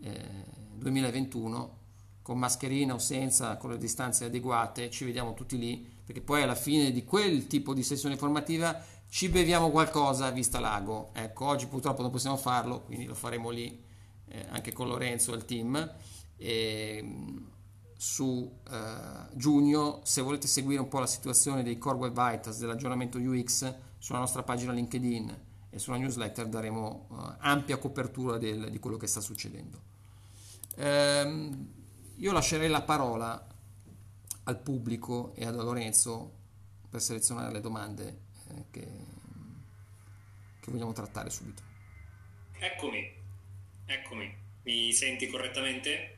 [0.00, 0.44] eh,
[0.74, 1.78] 2021
[2.20, 6.54] con mascherina o senza, con le distanze adeguate, ci vediamo tutti lì perché poi alla
[6.54, 11.10] fine di quel tipo di sessione formativa ci beviamo qualcosa vista lago.
[11.12, 13.82] Ecco, oggi purtroppo non possiamo farlo, quindi lo faremo lì
[14.28, 15.92] eh, anche con Lorenzo e il team.
[16.36, 17.44] E,
[17.98, 23.18] su eh, giugno, se volete seguire un po' la situazione dei Core Web Vitals, dell'aggiornamento
[23.18, 25.38] UX, sulla nostra pagina LinkedIn
[25.70, 29.80] e sulla newsletter daremo eh, ampia copertura del, di quello che sta succedendo.
[30.76, 31.68] Ehm,
[32.16, 33.44] io lascerei la parola
[34.46, 36.32] al pubblico e a Lorenzo
[36.88, 38.86] per selezionare le domande eh, che,
[40.60, 41.62] che vogliamo trattare subito.
[42.58, 43.12] Eccomi,
[43.86, 44.34] eccomi.
[44.62, 46.16] Mi senti correttamente?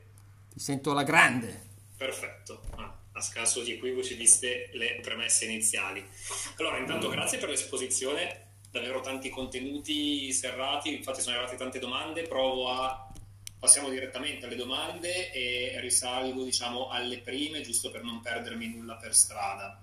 [0.53, 1.67] Ti sento alla grande.
[1.97, 2.63] Perfetto.
[2.77, 6.07] Ah, a scaso di equivoci viste le premesse iniziali.
[6.57, 12.71] Allora, intanto grazie per l'esposizione, davvero tanti contenuti serrati, infatti sono arrivate tante domande, provo
[12.71, 13.08] a
[13.59, 19.15] passiamo direttamente alle domande e risalgo diciamo alle prime giusto per non perdermi nulla per
[19.15, 19.81] strada.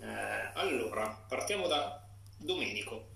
[0.00, 0.06] Eh,
[0.54, 2.02] allora, partiamo da
[2.36, 3.08] Domenico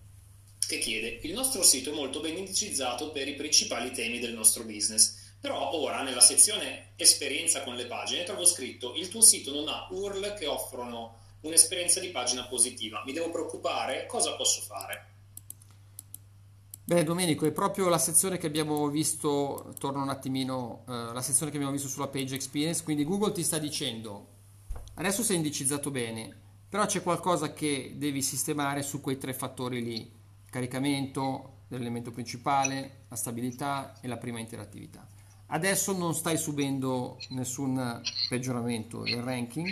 [0.66, 4.64] che chiede: Il nostro sito è molto ben indicizzato per i principali temi del nostro
[4.64, 5.20] business.
[5.40, 9.88] Però ora nella sezione esperienza con le pagine trovo scritto il tuo sito non ha
[9.90, 13.02] URL che offrono un'esperienza di pagina positiva.
[13.04, 14.06] Mi devo preoccupare?
[14.06, 15.11] Cosa posso fare?
[16.84, 21.50] Beh, Domenico, è proprio la sezione che abbiamo visto, torno un attimino, eh, la sezione
[21.50, 24.26] che abbiamo visto sulla page experience, quindi Google ti sta dicendo,
[24.94, 26.36] adesso sei indicizzato bene,
[26.68, 30.12] però c'è qualcosa che devi sistemare su quei tre fattori lì,
[30.50, 35.06] caricamento dell'elemento principale, la stabilità e la prima interattività.
[35.46, 39.68] Adesso non stai subendo nessun peggioramento del ranking,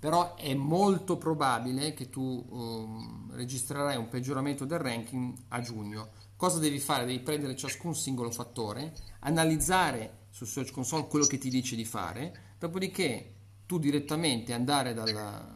[0.00, 6.08] però è molto probabile che tu um, registrerai un peggioramento del ranking a giugno.
[6.40, 7.04] Cosa devi fare?
[7.04, 12.54] Devi prendere ciascun singolo fattore, analizzare su Search Console quello che ti dice di fare,
[12.58, 13.34] dopodiché
[13.66, 15.54] tu direttamente andare dalla,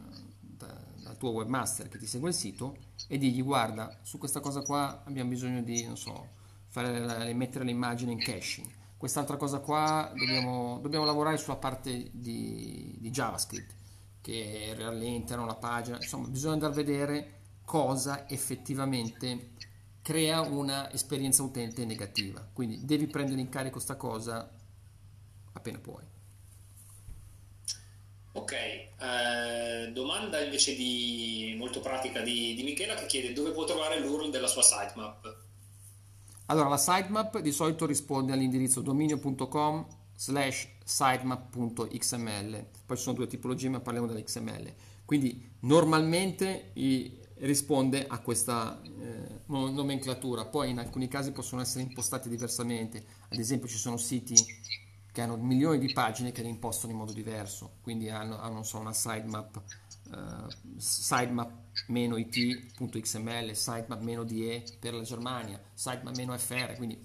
[1.05, 5.01] al tuo webmaster che ti segue il sito e digli guarda su questa cosa qua
[5.05, 6.27] abbiamo bisogno di non so
[6.67, 13.09] fare, mettere l'immagine in caching quest'altra cosa qua dobbiamo, dobbiamo lavorare sulla parte di, di
[13.09, 13.73] JavaScript
[14.21, 19.53] che rallentano la pagina, insomma bisogna andare a vedere cosa effettivamente
[20.05, 22.47] crea una esperienza utente negativa.
[22.53, 24.47] Quindi devi prendere in carico questa cosa
[25.53, 26.03] appena puoi.
[28.33, 33.99] Ok, eh, domanda invece di, molto pratica di, di, Michela che chiede dove può trovare
[33.99, 35.37] l'URL della sua sitemap.
[36.45, 42.65] Allora, la sitemap di solito risponde all'indirizzo dominio.com slash sitemap.xml.
[42.85, 44.71] Poi ci sono due tipologie, ma parliamo dell'XML.
[45.03, 50.45] Quindi normalmente i, risponde a questa eh, nomenclatura.
[50.45, 54.35] Poi in alcuni casi possono essere impostati diversamente, ad esempio ci sono siti
[55.11, 58.79] che hanno milioni di pagine che le impostano in modo diverso, quindi hanno, hanno so,
[58.79, 59.61] una sitemap,
[60.11, 66.99] uh, sitemap-it.xml, sitemap-de per la Germania, sitemap-fr, quindi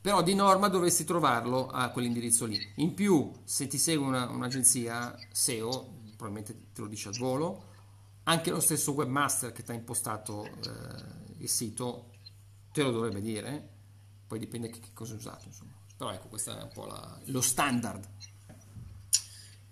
[0.00, 2.58] però di norma dovresti trovarlo a quell'indirizzo lì.
[2.76, 7.70] In più, se ti segue una, un'agenzia SEO, probabilmente te lo dice al volo,
[8.24, 10.50] anche lo stesso webmaster che ti ha impostato eh,
[11.38, 12.10] il sito
[12.72, 13.68] te lo dovrebbe dire,
[14.26, 15.72] poi dipende che, che cosa usato, insomma.
[15.96, 18.08] Però ecco, questo è un po' la, lo standard.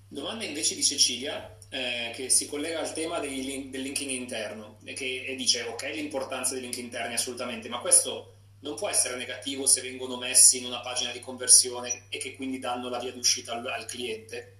[0.06, 4.92] Domanda invece di Cecilia, eh, che si collega al tema link, del linking interno e
[4.92, 9.66] che e dice ok l'importanza dei link interni assolutamente, ma questo non può essere negativo
[9.66, 13.52] se vengono messi in una pagina di conversione e che quindi danno la via d'uscita
[13.52, 14.56] al, al cliente?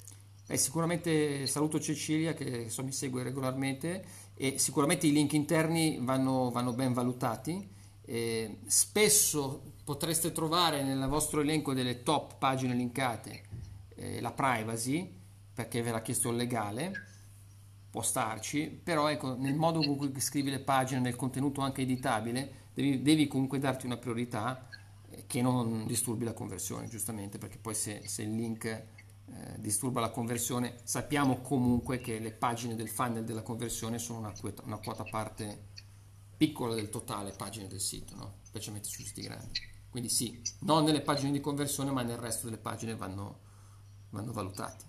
[0.51, 6.51] Beh, sicuramente saluto Cecilia che so, mi segue regolarmente e sicuramente i link interni vanno,
[6.51, 7.69] vanno ben valutati.
[8.05, 13.43] Eh, spesso potreste trovare nel vostro elenco delle top pagine linkate
[13.95, 15.09] eh, la privacy
[15.55, 16.93] perché ve l'ha chiesto il legale
[17.89, 22.71] può starci però ecco nel modo con cui scrivi le pagine nel contenuto anche editabile
[22.75, 24.67] devi, devi comunque darti una priorità
[25.11, 28.85] eh, che non disturbi la conversione giustamente perché poi se, se il link
[29.57, 34.62] disturba la conversione, sappiamo comunque che le pagine del funnel della conversione sono una, quota,
[34.64, 35.69] una quota parte
[36.37, 38.38] piccola del totale pagine del sito, no?
[38.43, 39.61] specialmente su siti grandi.
[39.90, 43.40] Quindi sì, non nelle pagine di conversione, ma nel resto delle pagine vanno,
[44.11, 44.85] vanno valutati.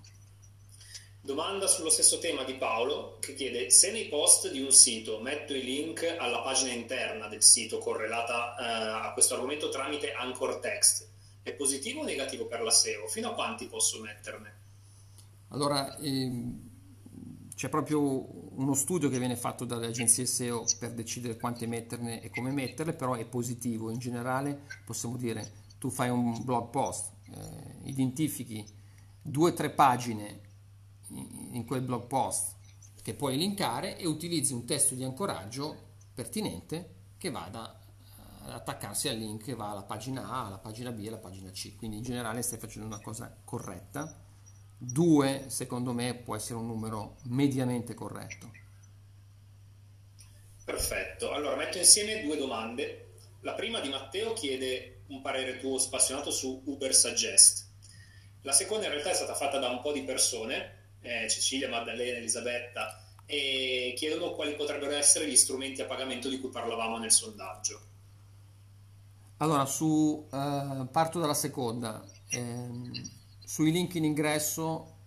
[1.23, 5.53] Domanda sullo stesso tema di Paolo che chiede se nei post di un sito metto
[5.53, 11.10] i link alla pagina interna del sito correlata eh, a questo argomento tramite anchor text,
[11.43, 13.07] è positivo o negativo per la SEO?
[13.07, 14.59] Fino a quanti posso metterne?
[15.49, 16.69] Allora, ehm,
[17.55, 22.29] c'è proprio uno studio che viene fatto dalle agenzie SEO per decidere quante metterne e
[22.29, 23.91] come metterle, però è positivo.
[23.91, 28.65] In generale possiamo dire, tu fai un blog post, eh, identifichi
[29.21, 30.41] due o tre pagine
[31.09, 32.55] in, quel blog post
[33.01, 37.79] che puoi linkare e utilizzi un testo di ancoraggio pertinente che vada
[38.45, 41.75] attaccarsi al link che va alla pagina A, alla pagina B e alla pagina C.
[41.75, 44.19] Quindi in generale stai facendo una cosa corretta.
[44.77, 48.51] 2 secondo me può essere un numero mediamente corretto.
[50.63, 53.09] Perfetto, allora metto insieme due domande.
[53.41, 57.67] La prima di Matteo chiede un parere tuo spassionato su Uber Suggest.
[58.43, 62.17] La seconda in realtà è stata fatta da un po' di persone, eh, Cecilia, Maddalena,
[62.17, 67.90] Elisabetta, e chiedono quali potrebbero essere gli strumenti a pagamento di cui parlavamo nel sondaggio.
[69.41, 72.05] Allora, su, eh, parto dalla seconda.
[72.29, 72.69] Eh,
[73.43, 74.97] sui link in ingresso,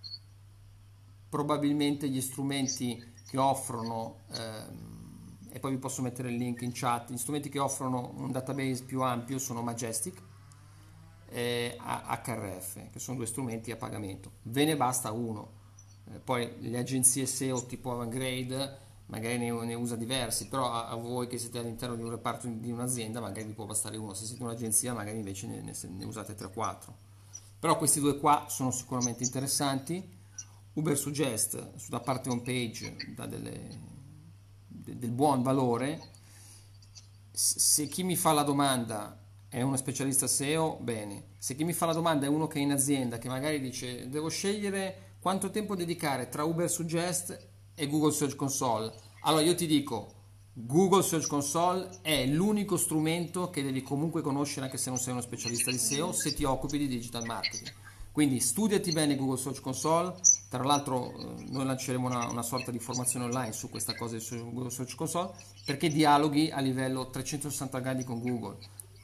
[1.29, 7.13] probabilmente gli strumenti che offrono, ehm, e poi vi posso mettere il link in chat,
[7.13, 10.21] gli strumenti che offrono un database più ampio sono Majestic
[11.29, 14.33] e HRF, che sono due strumenti a pagamento.
[14.43, 15.63] Ve ne basta uno.
[16.13, 20.95] Eh, poi le agenzie SEO tipo Avantgrade magari ne, ne, usa diversi, però a, a,
[20.95, 24.25] voi che siete all'interno di un reparto di un'azienda magari vi può bastare uno, se
[24.25, 26.77] siete un'agenzia magari invece ne, ne, ne usate 3-4.
[27.59, 30.13] Però questi due qua sono sicuramente interessanti.
[30.75, 33.79] Uber Suggest sulla parte home page dà delle,
[34.67, 36.11] de, del buon valore.
[37.31, 41.29] Se chi mi fa la domanda è uno specialista SEO, bene.
[41.39, 44.09] Se chi mi fa la domanda è uno che è in azienda, che magari dice
[44.09, 48.93] devo scegliere quanto tempo dedicare tra Uber Suggest e Google Search Console.
[49.21, 50.13] Allora io ti dico,
[50.53, 55.21] Google Search Console è l'unico strumento che devi comunque conoscere anche se non sei uno
[55.21, 57.73] specialista di SEO se ti occupi di digital marketing.
[58.13, 60.15] Quindi studiati bene Google Search Console,
[60.49, 64.37] tra l'altro eh, noi lanceremo una, una, sorta di formazione online su questa cosa su
[64.37, 65.33] Google Search Console
[65.65, 68.59] perché dialoghi a livello 360 gradi con Google,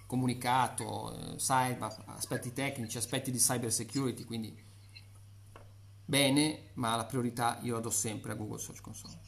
[0.06, 4.56] comunicato, eh, sitemap, aspetti tecnici, aspetti di cyber security, quindi
[6.10, 9.18] bene, ma la priorità io la do sempre a Google Search Console.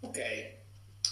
[0.00, 0.58] Ok,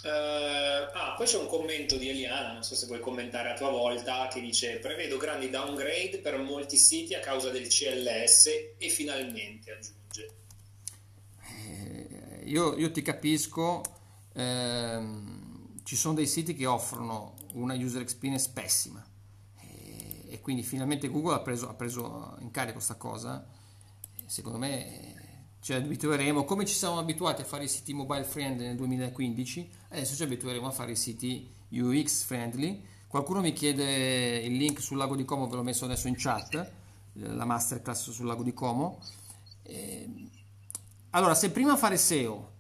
[0.01, 3.71] Uh, ah, poi c'è un commento di Eliana, non so se vuoi commentare a tua
[3.71, 8.47] volta, che dice prevedo grandi downgrade per molti siti a causa del CLS
[8.79, 10.37] e finalmente aggiunge.
[11.67, 13.83] Eh, io, io, ti capisco,
[14.35, 19.05] ehm, ci sono dei siti che offrono una user experience pessima
[19.61, 23.45] e, e quindi finalmente Google ha preso, ha preso in carico questa cosa.
[24.29, 25.15] Secondo me
[25.61, 30.15] ci abitueremo, come ci siamo abituati a fare i siti mobile friendly nel 2015, adesso
[30.15, 32.85] ci abitueremo a fare i siti UX friendly.
[33.07, 36.73] Qualcuno mi chiede il link sul lago di Como, ve l'ho messo adesso in chat,
[37.15, 39.01] la masterclass sul lago di Como.
[39.63, 40.29] Ehm,
[41.11, 42.53] allora, se prima fare SEO,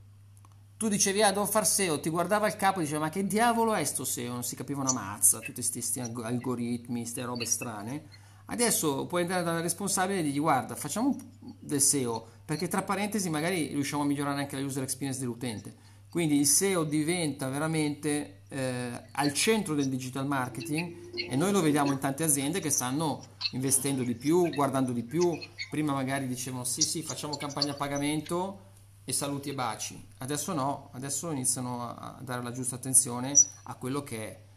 [0.78, 3.74] tu dicevi, ah, devo fare SEO, ti guardava il capo e diceva, ma che diavolo
[3.74, 4.32] è sto SEO?
[4.32, 8.17] Non si capiva una mazza, tutti questi algoritmi, queste robe strane.
[8.50, 11.16] Adesso puoi andare dal responsabile e dirgli, guarda, facciamo
[11.60, 15.74] del SEO, perché tra parentesi magari riusciamo a migliorare anche la user experience dell'utente.
[16.08, 21.92] Quindi il SEO diventa veramente eh, al centro del digital marketing e noi lo vediamo
[21.92, 23.22] in tante aziende che stanno
[23.52, 25.38] investendo di più, guardando di più.
[25.68, 28.66] Prima magari dicevano sì sì facciamo campagna a pagamento
[29.04, 30.02] e saluti e baci.
[30.18, 33.34] Adesso no, adesso iniziano a dare la giusta attenzione
[33.64, 34.47] a quello che è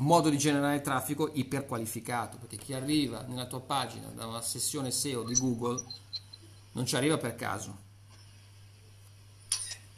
[0.00, 4.90] un modo di generare traffico iperqualificato, perché chi arriva nella tua pagina da una sessione
[4.90, 5.84] SEO di Google
[6.72, 7.88] non ci arriva per caso.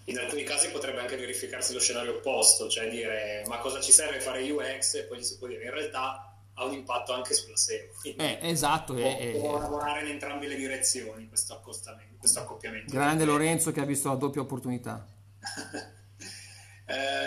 [0.07, 4.19] In alcuni casi potrebbe anche verificarsi lo scenario opposto, cioè dire ma cosa ci serve
[4.19, 7.57] fare UX e poi gli si può dire in realtà ha un impatto anche sulla
[7.57, 7.93] SEO.
[8.03, 8.95] Eh, esatto.
[8.95, 12.93] Può, eh, può lavorare in entrambe le direzioni questo, questo accoppiamento.
[12.93, 15.07] Grande Lorenzo che ha visto la doppia opportunità.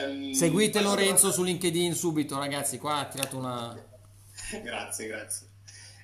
[0.08, 3.76] um, Seguite Lorenzo su LinkedIn subito ragazzi, qua ha tirato una...
[4.64, 5.48] grazie, grazie.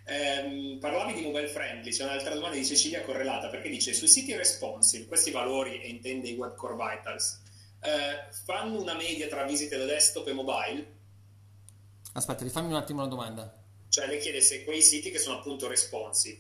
[0.06, 4.36] Ehm, parlavi di mobile friendly, c'è un'altra domanda di Cecilia correlata perché dice sui siti
[4.36, 7.42] responsive, questi valori e intende i web core vitals,
[7.82, 11.00] eh, fanno una media tra visite da desktop e mobile?
[12.14, 13.58] Aspetta, rifammi un attimo la domanda.
[13.88, 16.40] Cioè le chiede se quei siti che sono appunto responsive,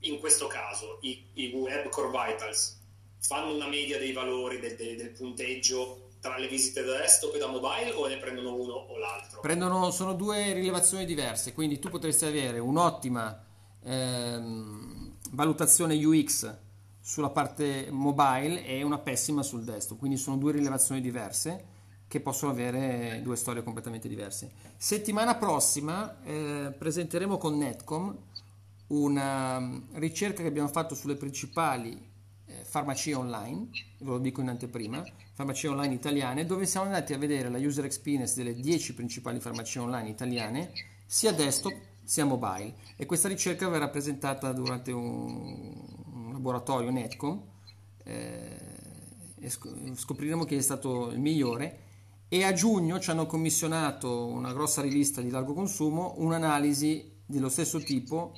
[0.00, 2.78] in questo caso i, i web core vitals,
[3.20, 7.38] fanno una media dei valori del, del, del punteggio tra le visite da desktop e
[7.38, 9.40] da mobile o ne prendono uno o l'altro?
[9.40, 13.44] Prendono, sono due rilevazioni diverse, quindi tu potresti avere un'ottima
[13.82, 16.54] ehm, valutazione UX
[17.00, 22.50] sulla parte mobile e una pessima sul desktop, quindi sono due rilevazioni diverse che possono
[22.50, 24.50] avere due storie completamente diverse.
[24.76, 28.16] Settimana prossima eh, presenteremo con Netcom
[28.88, 32.09] una mm, ricerca che abbiamo fatto sulle principali
[32.64, 37.48] farmacie online, ve lo dico in anteprima, farmacie online italiane, dove siamo andati a vedere
[37.48, 40.72] la user experience delle 10 principali farmacie online italiane,
[41.06, 41.74] sia desktop
[42.04, 42.74] sia mobile.
[42.96, 45.74] E questa ricerca verrà presentata durante un,
[46.12, 47.40] un laboratorio Netcom
[48.04, 48.56] eh,
[49.38, 49.50] e
[49.94, 51.88] scopriremo chi è stato il migliore.
[52.28, 57.80] E a giugno ci hanno commissionato una grossa rivista di largo consumo un'analisi dello stesso
[57.80, 58.32] tipo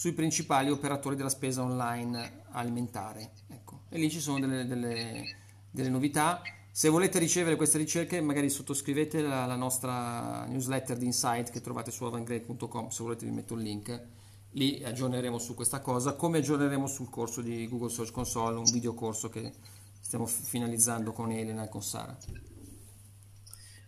[0.00, 3.32] sui principali operatori della spesa online alimentare.
[3.48, 3.82] Ecco.
[3.90, 5.40] E lì ci sono delle, delle
[5.70, 6.42] delle novità.
[6.72, 11.90] Se volete ricevere queste ricerche, magari sottoscrivete la, la nostra newsletter di Insight che trovate
[11.90, 12.88] su avangrade.com.
[12.88, 14.06] Se volete, vi metto il link.
[14.52, 18.94] Lì aggiorneremo su questa cosa, come aggiorneremo sul corso di Google Search Console, un video
[18.94, 19.52] corso che
[20.00, 22.16] stiamo finalizzando con Elena e con Sara.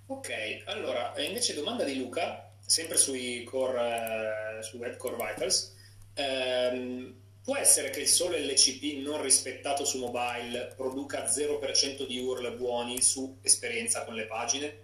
[0.07, 0.31] Ok,
[0.67, 5.81] allora invece domanda di Luca, sempre sui core, eh, su Web Core Vitals.
[6.17, 12.57] Um, Può essere che il solo LCP non rispettato su mobile produca 0% di URL
[12.57, 14.77] buoni su esperienza con le pagine?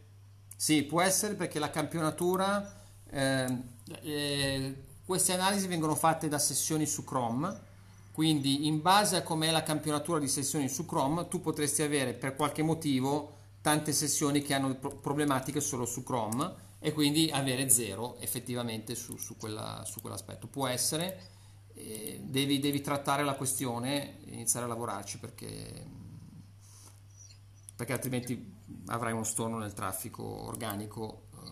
[0.57, 3.47] Sì, può essere perché la campionatura, eh,
[4.03, 4.75] eh,
[5.05, 7.67] queste analisi vengono fatte da sessioni su Chrome,
[8.11, 12.35] quindi in base a com'è la campionatura di sessioni su Chrome, tu potresti avere per
[12.35, 18.95] qualche motivo tante sessioni che hanno problematiche solo su Chrome e quindi avere zero effettivamente
[18.95, 20.47] su, su, quella, su quell'aspetto.
[20.47, 21.37] Può essere
[21.79, 25.87] eh, devi, devi, trattare la questione iniziare a lavorarci perché,
[27.77, 28.57] perché altrimenti
[28.87, 31.51] avrai uno storno nel traffico organico eh,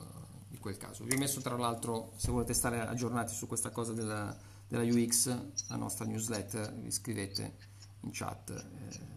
[0.48, 1.04] di quel caso.
[1.04, 5.26] Vi ho messo tra l'altro, se volete stare aggiornati su questa cosa della, della UX,
[5.68, 7.56] la nostra newsletter, vi scrivete
[8.00, 8.50] in chat.
[8.50, 9.14] Eh.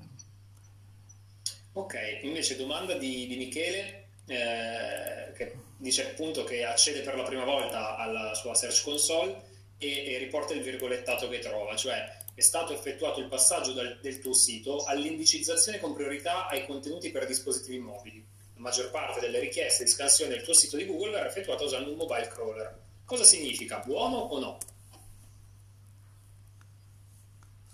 [1.74, 3.99] Ok, invece domanda di, di Michele.
[4.30, 9.42] Eh, che dice appunto che accede per la prima volta alla sua Search Console
[9.80, 14.20] e, e riporta il virgolettato che trova, cioè è stato effettuato il passaggio dal, del
[14.20, 18.24] tuo sito all'indicizzazione con priorità ai contenuti per dispositivi mobili.
[18.54, 21.90] La maggior parte delle richieste di scansione del tuo sito di Google verrà effettuata usando
[21.90, 22.78] un mobile crawler.
[23.04, 23.80] Cosa significa?
[23.80, 24.58] Buono o no?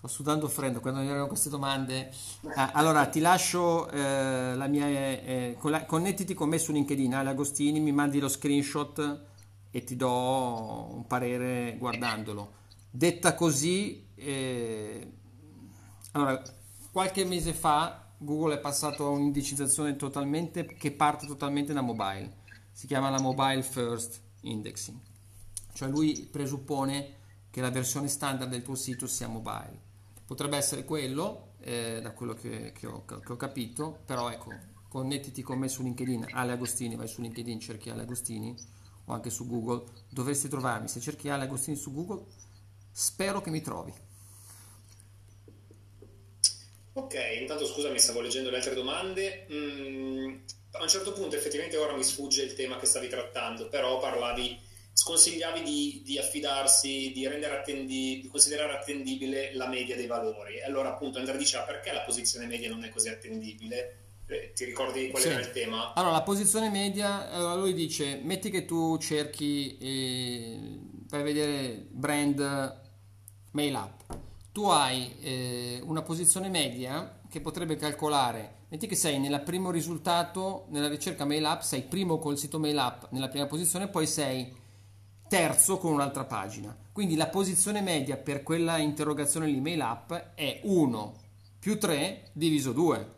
[0.06, 2.12] Sto sudando freddo quando mi arrivano queste domande.
[2.56, 4.88] Ah, allora, ti lascio eh, la mia...
[4.88, 9.22] Eh, connettiti con me su LinkedIn, Ale Agostini, mi mandi lo screenshot
[9.72, 12.54] e ti do un parere guardandolo.
[12.90, 15.12] Detta così, eh,
[16.12, 16.42] allora,
[16.92, 22.44] qualche mese fa Google è passato a un'indicizzazione totalmente che parte totalmente da mobile.
[22.72, 24.98] Si chiama la Mobile First Indexing.
[25.74, 27.16] Cioè lui presuppone
[27.50, 29.85] che la versione standard del tuo sito sia mobile.
[30.26, 34.52] Potrebbe essere quello, eh, da quello che, che, ho, che, ho, capito, però ecco,
[34.88, 38.56] connettiti con me su LinkedIn, Ale Agostini, vai su LinkedIn, cerchi Ale Agostini
[39.06, 40.88] o anche su Google, dovresti trovarmi.
[40.88, 42.26] Se cerchi Ale Agostini su Google,
[42.92, 43.94] spero che mi trovi.
[46.94, 49.46] Ok, intanto scusami, stavo leggendo le altre domande.
[49.52, 50.36] Mm,
[50.72, 54.58] a un certo punto effettivamente ora mi sfugge il tema che stavi trattando, però parlavi,
[54.98, 60.62] sconsigliavi di, di affidarsi, di, attendi, di, considerare attendibile la media dei valori.
[60.62, 63.98] Allora appunto Andrea diceva perché la posizione media non è così attendibile?
[64.28, 65.28] Eh, ti ricordi qual sì.
[65.28, 65.94] era il tema?
[65.94, 70.60] Allora, la posizione media, allora lui dice, metti che tu cerchi eh,
[71.10, 72.84] per vedere brand
[73.52, 74.24] mail up
[74.56, 80.68] tu hai eh, una posizione media che potrebbe calcolare, metti che sei nel primo risultato,
[80.70, 84.50] nella ricerca mail up, sei primo col sito mail up nella prima posizione, poi sei
[85.28, 86.76] terzo con un'altra pagina.
[86.92, 91.14] Quindi la posizione media per quella interrogazione lì mail up è 1
[91.60, 93.14] più 3 diviso 2,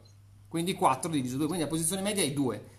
[0.47, 2.76] quindi 4 diviso 2, quindi la posizione media è 2.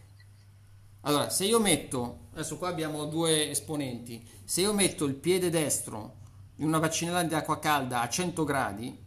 [1.02, 6.16] Allora, se io metto, adesso qua abbiamo due esponenti, se io metto il piede destro
[6.56, 8.98] in una bacinella di acqua calda a 100 gradi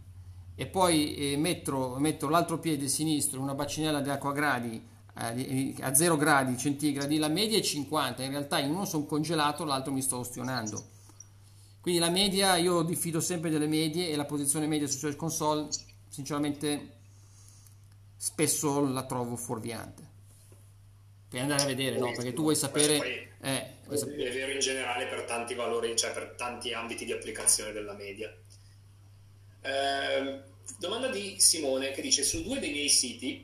[0.55, 4.81] e poi eh, metto, metto, l'altro piede sinistro in una bacinella di acqua gradi
[5.13, 9.91] a 0 gradi centigradi, la media è 50, in realtà in uno sono congelato, l'altro
[9.91, 10.89] mi sto ostionando.
[11.81, 15.67] Quindi la media, io diffido sempre delle medie e la posizione media su Search Console,
[16.09, 16.89] sinceramente,
[18.15, 20.09] spesso la trovo fuorviante.
[21.27, 22.11] Per andare a vedere, no?
[22.11, 23.79] Perché tu vuoi sapere eh.
[23.89, 28.31] È vero in generale per tanti valori, cioè per tanti ambiti di applicazione della media.
[29.61, 30.41] Eh,
[30.77, 33.43] domanda di Simone che dice: Su due dei miei siti,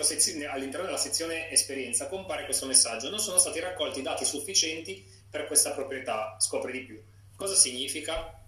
[0.00, 5.46] sezione, all'interno della sezione esperienza, compare questo messaggio: Non sono stati raccolti dati sufficienti per
[5.46, 6.36] questa proprietà.
[6.38, 7.00] Scopri di più.
[7.36, 8.40] Cosa significa?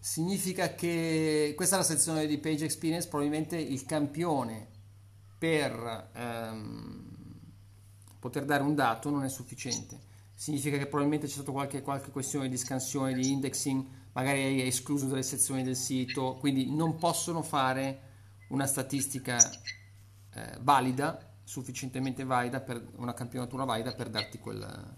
[0.00, 4.68] Significa che questa è la sezione di Page Experience, probabilmente il campione
[5.38, 6.10] per.
[6.14, 7.08] Um,
[8.18, 10.06] poter dare un dato non è sufficiente.
[10.34, 15.06] Significa che probabilmente c'è stata qualche, qualche questione di scansione, di indexing, magari hai escluso
[15.06, 18.06] delle sezioni del sito, quindi non possono fare
[18.48, 19.38] una statistica
[20.34, 24.94] eh, valida, sufficientemente valida per una campionatura valida per darti quella,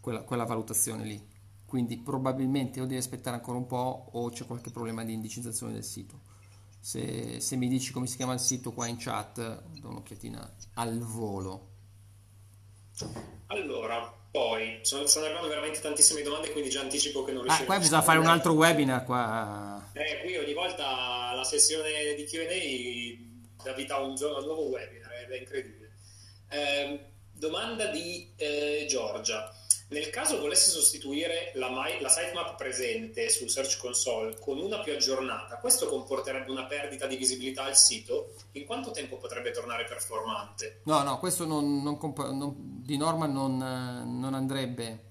[0.00, 1.28] quella, quella valutazione lì.
[1.64, 5.84] Quindi probabilmente o devi aspettare ancora un po' o c'è qualche problema di indicizzazione del
[5.84, 6.20] sito.
[6.80, 10.98] Se, se, mi dici come si chiama il sito qua in chat, do un'occhiatina al
[10.98, 11.68] volo.
[13.46, 17.66] Allora, poi sono, stanno arrivando veramente tantissime domande, quindi già anticipo che non riuscirò ah,
[17.66, 19.90] qua bisogna fare un altro webinar qua.
[19.92, 24.46] Eh, qui ogni volta la sessione di Q&A dà vita a un, giorno, a un
[24.46, 25.90] nuovo webinar, è incredibile.
[26.48, 27.00] Eh,
[27.32, 29.52] domanda di eh, Giorgia.
[29.90, 34.92] Nel caso volesse sostituire la, my, la sitemap presente sul Search Console con una più
[34.92, 38.34] aggiornata, questo comporterebbe una perdita di visibilità al sito?
[38.52, 40.82] In quanto tempo potrebbe tornare performante?
[40.84, 45.08] No, no, questo non, non non, di norma non, non, andrebbe.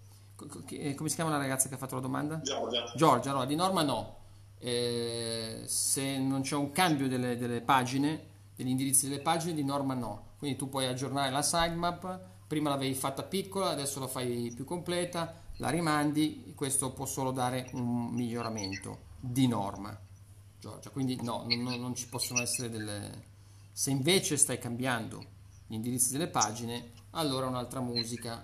[0.69, 2.39] Eh, come si chiama la ragazza che ha fatto la domanda?
[2.41, 2.89] Giorgia.
[2.95, 4.17] Giorgia, no, di norma no.
[4.59, 9.93] Eh, se non c'è un cambio delle, delle pagine, degli indirizzi delle pagine, di norma
[9.93, 10.35] no.
[10.37, 15.39] Quindi tu puoi aggiornare la sitemap prima l'avevi fatta piccola, adesso la fai più completa,
[15.57, 19.95] la rimandi, questo può solo dare un miglioramento di norma,
[20.59, 20.89] Giorgia.
[20.89, 23.27] Quindi no, non, non ci possono essere delle...
[23.71, 25.23] Se invece stai cambiando
[25.67, 28.43] gli indirizzi delle pagine, allora un'altra musica.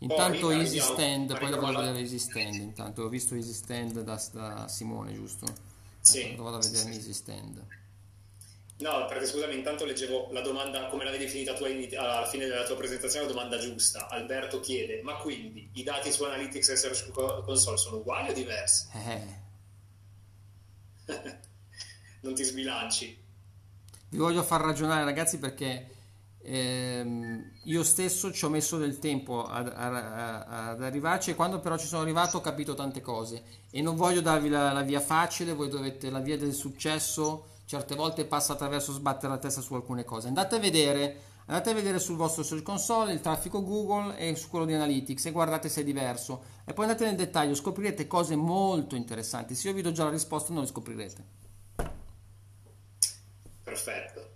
[0.00, 4.22] Intanto poi, Easy Stand, poi dovrò vedere Easy Stand, intanto ho visto Easy Stand da,
[4.32, 5.46] da Simone, giusto?
[5.98, 6.24] Sì.
[6.24, 7.66] Allora, vado a vedere Easy Stand.
[8.78, 12.76] No, perché scusami, intanto leggevo la domanda, come l'avevi definita tu alla fine della tua
[12.76, 14.08] presentazione, la domanda giusta.
[14.08, 18.86] Alberto chiede, ma quindi i dati su Analytics e Search Console sono uguali o diversi?
[18.92, 19.44] Eh.
[22.20, 23.24] non ti sbilanci.
[24.10, 25.88] Vi voglio far ragionare ragazzi perché
[26.42, 31.86] ehm, io stesso ci ho messo del tempo ad, ad, arrivarci e quando però ci
[31.86, 35.68] sono arrivato ho capito tante cose e non voglio darvi la, la via facile, voi
[35.68, 40.28] dovete la via del successo certe volte passa attraverso sbattere la testa su alcune cose.
[40.28, 44.48] Andate a vedere Andate a vedere sul vostro Search Console il traffico Google e su
[44.48, 46.42] quello di Analytics e guardate se è diverso.
[46.64, 49.54] E poi andate nel dettaglio, scoprirete cose molto interessanti.
[49.54, 51.24] Se io vi do già la risposta non le scoprirete.
[53.62, 54.30] Perfetto.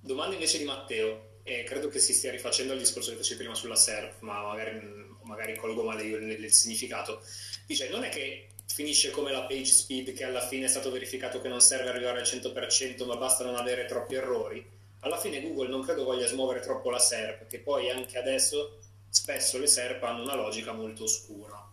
[0.00, 1.28] Domanda invece di Matteo.
[1.44, 4.80] E credo che si stia rifacendo al discorso che facevi prima sulla SERP, ma magari,
[5.22, 7.22] magari colgo male io il, il significato.
[7.66, 11.40] Dice, non è che finisce come la page speed che alla fine è stato verificato
[11.40, 15.68] che non serve arrivare al 100% ma basta non avere troppi errori alla fine Google
[15.68, 20.22] non credo voglia smuovere troppo la SERP, che poi anche adesso spesso le SERP hanno
[20.22, 21.68] una logica molto oscura.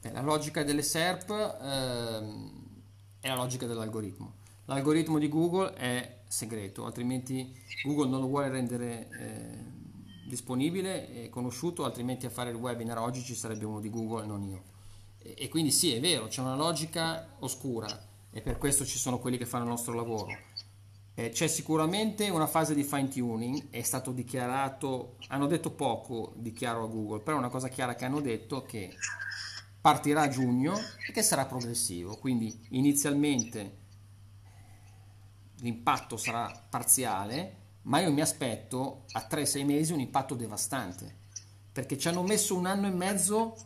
[0.00, 2.52] Eh, la logica delle SERP ehm,
[3.20, 4.34] è la logica dell'algoritmo.
[4.64, 11.84] L'algoritmo di Google è segreto, altrimenti Google non lo vuole rendere eh, disponibile e conosciuto,
[11.84, 14.74] altrimenti a fare il webinar oggi ci sarebbe uno di Google non io.
[15.34, 17.86] E, quindi sì, è vero, c'è una logica oscura
[18.30, 20.28] e per questo ci sono quelli che fanno il nostro lavoro.
[21.14, 26.52] Eh, c'è sicuramente una fase di fine tuning, è stato dichiarato, hanno detto poco di
[26.52, 28.94] chiaro a Google, però una cosa chiara che hanno detto che
[29.80, 30.74] partirà a giugno
[31.08, 33.84] e che sarà progressivo, quindi inizialmente
[35.60, 41.16] l'impatto sarà parziale, ma io mi aspetto a 3-6 mesi un impatto devastante,
[41.72, 43.56] perché ci hanno messo un anno e mezzo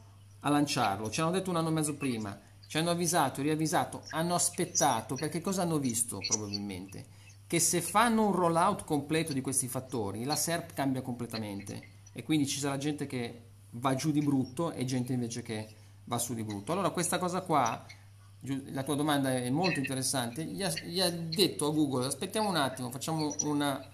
[0.41, 4.34] a lanciarlo, ci hanno detto un anno e mezzo prima, ci hanno avvisato, riavvisato, hanno
[4.34, 7.18] aspettato, perché cosa hanno visto probabilmente?
[7.51, 11.82] che se fanno un rollout completo di questi fattori, la SERP cambia completamente.
[12.12, 15.66] E quindi ci sarà gente che va giù di brutto e gente invece che
[16.05, 16.70] va su di brutto.
[16.70, 17.84] Allora questa cosa qua,
[18.66, 22.55] la tua domanda è molto interessante, gli ha, gli ha detto a Google aspettiamo un
[22.55, 23.84] attimo, facciamo una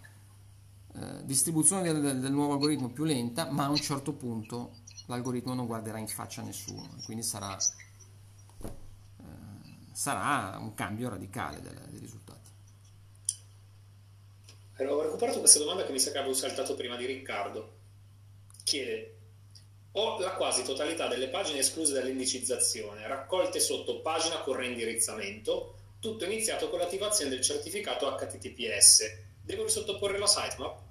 [0.94, 4.72] eh, distribuzione del, del, nuovo algoritmo più lenta, ma a un certo punto
[5.06, 8.64] l'algoritmo non guarderà in faccia nessuno, quindi sarà, eh,
[9.92, 12.44] sarà un cambio radicale del, del risultato.
[14.78, 17.74] Ho recuperato questa domanda che mi sa che avevo saltato prima di Riccardo.
[18.62, 19.14] Chiede,
[19.92, 26.68] ho la quasi totalità delle pagine escluse dall'indicizzazione, raccolte sotto pagina con reindirizzamento, tutto iniziato
[26.68, 29.18] con l'attivazione del certificato HTTPS.
[29.40, 30.85] Devo risottoporre la sitemap?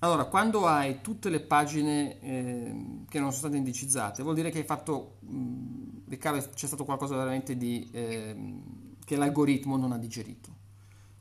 [0.00, 2.74] Allora, quando hai tutte le pagine eh,
[3.08, 7.16] che non sono state indicizzate, vuol dire che hai fatto, mh, Riccardo, c'è stato qualcosa
[7.16, 7.88] veramente di...
[7.92, 8.78] Eh,
[9.10, 10.54] che l'algoritmo non ha digerito.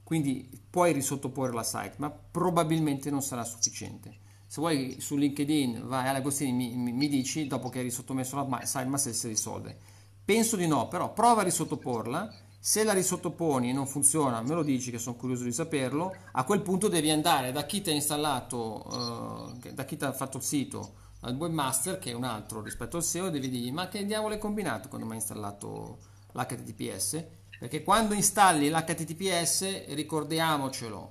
[0.04, 4.16] Quindi puoi risottoporre la site, ma probabilmente non sarà sufficiente.
[4.46, 8.62] Se vuoi su LinkedIn vai all'Agostini mi, mi, mi dici dopo che hai risottomesso la
[8.64, 9.76] site, ma se si risolve.
[10.24, 12.32] Penso di no, però prova a risottoporla.
[12.62, 16.14] Se la risottoponi e non funziona, me lo dici che sono curioso di saperlo.
[16.34, 20.12] A quel punto devi andare da chi ti ha installato, uh, da chi ti ha
[20.12, 23.72] fatto il sito, al webmaster, che è un altro rispetto al SEO, e devi dirgli
[23.72, 26.00] ma che diavolo hai combinato quando mi hai installato
[26.34, 27.24] l'HTTPS?
[27.60, 31.10] Perché quando installi l'HTTPS, ricordiamocelo,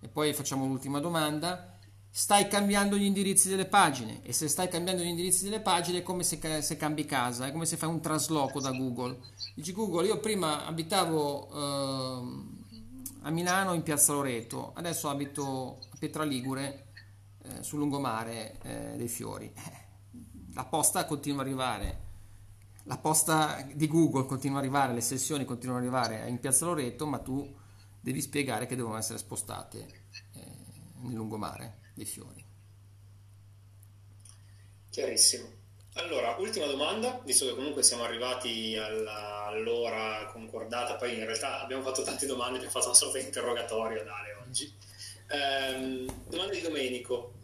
[0.00, 1.77] e poi facciamo l'ultima domanda,
[2.18, 6.02] stai cambiando gli indirizzi delle pagine e se stai cambiando gli indirizzi delle pagine è
[6.02, 9.20] come se, se cambi casa, è come se fai un trasloco da Google.
[9.54, 16.86] Dici Google, io prima abitavo eh, a Milano in Piazza Loreto, adesso abito a Pietraligure
[17.40, 19.52] eh, sul lungomare eh, dei Fiori.
[20.54, 22.06] La posta continua ad arrivare
[22.88, 27.06] la posta di Google continua ad arrivare, le sessioni continuano ad arrivare in Piazza Loreto,
[27.06, 27.54] ma tu
[28.00, 29.86] devi spiegare che devono essere spostate
[30.32, 30.40] eh,
[31.02, 32.44] nel lungomare dei fiori.
[34.90, 35.56] Chiarissimo.
[35.94, 41.82] Allora, ultima domanda, visto che comunque siamo arrivati alla, all'ora concordata, poi in realtà abbiamo
[41.82, 44.72] fatto tante domande, abbiamo fatto una sorta di interrogatorio Dale oggi.
[45.28, 47.34] Ehm, domanda di Domenico.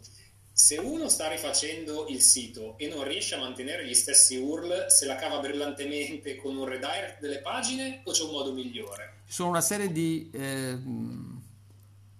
[0.53, 5.05] Se uno sta rifacendo il sito e non riesce a mantenere gli stessi URL, se
[5.05, 9.23] la cava brillantemente con un redirect delle pagine o c'è un modo migliore?
[9.27, 10.79] Ci sono una serie di eh,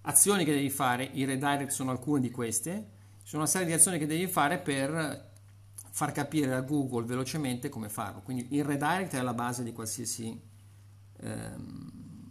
[0.07, 2.93] azioni che devi fare, i redirect sono alcune di queste,
[3.23, 5.31] sono una serie di azioni che devi fare per
[5.91, 8.21] far capire a Google velocemente come farlo.
[8.21, 10.39] Quindi il redirect è la base di qualsiasi
[11.17, 11.51] eh,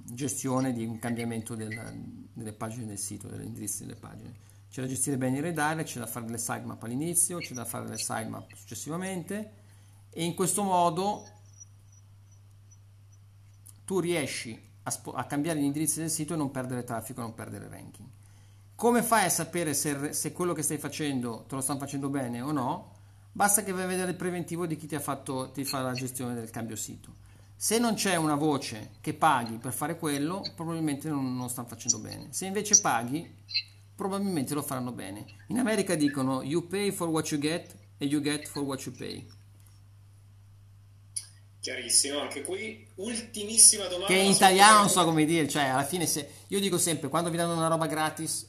[0.05, 4.89] gestione di un cambiamento del, delle pagine del sito, degli indirizzi delle pagine c'è da
[4.89, 8.53] gestire bene i redirect, c'è da fare le sitemap all'inizio, c'è da fare le sitemap
[8.55, 9.53] successivamente
[10.11, 11.29] e in questo modo
[13.85, 17.35] tu riesci a, sp- a, cambiare gli indirizzi del sito e non perdere traffico, non
[17.35, 18.09] perdere ranking.
[18.75, 22.41] Come fai a sapere se, se, quello che stai facendo te lo stanno facendo bene
[22.41, 22.93] o no?
[23.33, 25.93] Basta che vai a vedere il preventivo di chi ti, ha fatto, ti fa la
[25.93, 27.23] gestione del cambio sito.
[27.57, 31.99] Se non c'è una voce che paghi per fare quello, probabilmente non lo stanno facendo
[31.99, 32.29] bene.
[32.31, 33.29] Se invece paghi,
[33.95, 35.25] probabilmente lo faranno bene.
[35.49, 38.95] In America dicono you pay for what you get e you get for what you
[38.95, 39.27] pay.
[41.65, 44.09] Chiarissimo, anche qui ultimissima domanda.
[44.09, 47.31] Che in italiano non so come dire, cioè alla fine se io dico sempre quando
[47.31, 48.47] vi danno una roba gratis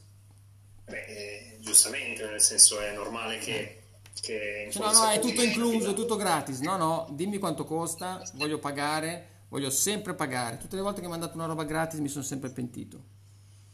[0.84, 3.84] Beh, eh, giustamente, nel senso è normale che,
[4.20, 6.60] che cioè, no, no, è tutto incluso, tutto gratis.
[6.60, 10.58] No, no, dimmi quanto costa, voglio pagare, voglio sempre pagare.
[10.58, 13.02] Tutte le volte che mi hanno dato una roba gratis mi sono sempre pentito.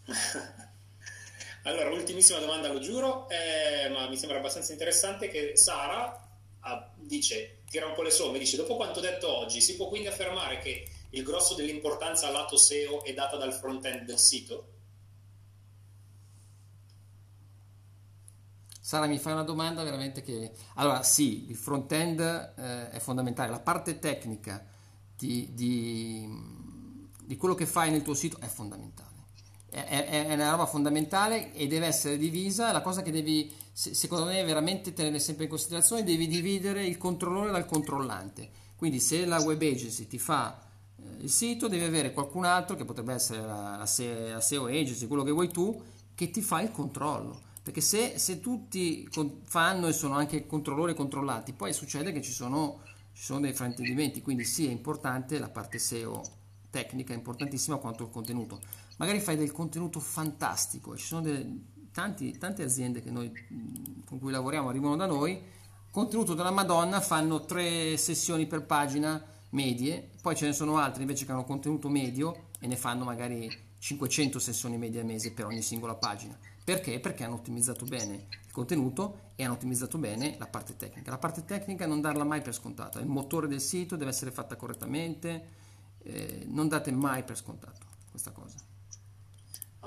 [1.64, 6.21] allora, ultimissima domanda, lo giuro, eh, ma mi sembra abbastanza interessante che Sara
[6.62, 10.08] ah, dice tira un po' le somme, dice dopo quanto detto oggi si può quindi
[10.08, 14.68] affermare che il grosso dell'importanza al lato SEO è data dal front-end del sito?
[18.92, 20.52] Sara mi fai una domanda veramente che...
[20.76, 24.66] Allora sì, il front-end eh, è fondamentale, la parte tecnica
[25.16, 26.28] di, di,
[27.24, 29.11] di, quello che fai nel tuo sito è fondamentale.
[29.72, 34.44] È, è, una roba fondamentale e deve essere divisa, la cosa che devi secondo me
[34.44, 38.50] veramente tenere sempre in considerazione, devi dividere il controllore dal controllante.
[38.76, 40.60] Quindi se la web agency ti fa
[40.98, 45.24] eh, il sito, devi avere qualcun altro, che potrebbe essere la, la, SEO agency, quello
[45.24, 45.82] che vuoi tu,
[46.16, 47.50] che ti fa il controllo.
[47.64, 49.08] Perché se, se tutti
[49.44, 52.82] fanno e sono anche controllori controllati, poi succede che ci sono,
[53.14, 54.22] ci sono dei fraintendimenti.
[54.22, 56.24] Quindi sì, è importante la parte SEO
[56.72, 58.60] tecnica, è importantissima quanto il contenuto.
[59.02, 61.44] Magari fai del contenuto fantastico, ci sono delle,
[61.92, 63.32] tanti, tante aziende noi,
[64.06, 65.42] con cui lavoriamo arrivano da noi,
[65.90, 71.26] contenuto della Madonna, fanno tre sessioni per pagina medie, poi ce ne sono altri invece
[71.26, 75.64] che hanno contenuto medio e ne fanno magari 500 sessioni medie al mese per ogni
[75.64, 76.38] singola pagina.
[76.64, 77.00] Perché?
[77.00, 81.10] Perché hanno ottimizzato bene il contenuto e hanno ottimizzato bene la parte tecnica.
[81.10, 84.56] La parte tecnica non darla mai per scontata, il motore del sito deve essere fatta
[84.56, 85.48] correttamente,
[86.04, 87.80] eh, non date mai per scontato
[88.12, 88.61] questa cosa.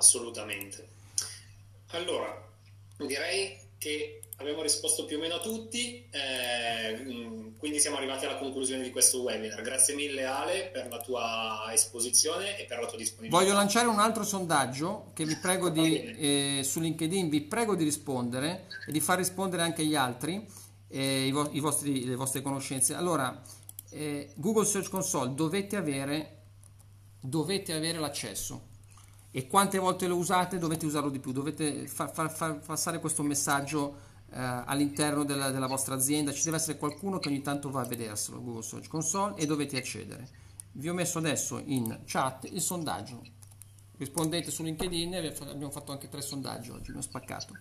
[0.05, 0.87] Assolutamente.
[1.93, 2.29] Allora,
[2.99, 8.83] direi che abbiamo risposto più o meno a tutti, eh, quindi siamo arrivati alla conclusione
[8.83, 9.63] di questo webinar.
[9.63, 13.43] Grazie mille Ale per la tua esposizione e per la tua disponibilità.
[13.43, 17.85] Voglio lanciare un altro sondaggio che vi prego di, eh, su LinkedIn, vi prego di
[17.85, 20.47] rispondere e di far rispondere anche gli altri,
[20.89, 22.93] eh, i, vo- i vostri, le vostre conoscenze.
[22.93, 23.43] Allora,
[23.89, 26.43] eh, Google Search Console dovete avere,
[27.21, 28.73] dovete avere l'accesso
[29.37, 33.25] e quante volte lo usate dovete usarlo di più, dovete far, far, far passare questo
[33.25, 33.97] messaggio
[34.31, 37.85] eh, all'interno della, della, vostra azienda, ci deve essere qualcuno che ogni tanto va a
[37.85, 40.29] vederselo, Google Search Console e dovete accedere.
[40.71, 43.23] Vi ho messo adesso in chat il sondaggio,
[43.97, 47.59] rispondete su LinkedIn, abbiamo fatto anche tre sondaggi oggi, ho spaccato.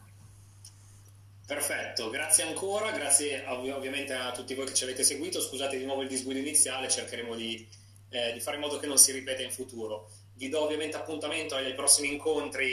[1.47, 6.03] Perfetto, grazie ancora, grazie ovviamente a tutti voi che ci avete seguito, scusate di nuovo
[6.03, 7.67] il disguido iniziale, cercheremo di,
[8.09, 10.11] eh, di fare in modo che non si ripeta in futuro.
[10.35, 12.71] Vi do ovviamente appuntamento ai prossimi incontri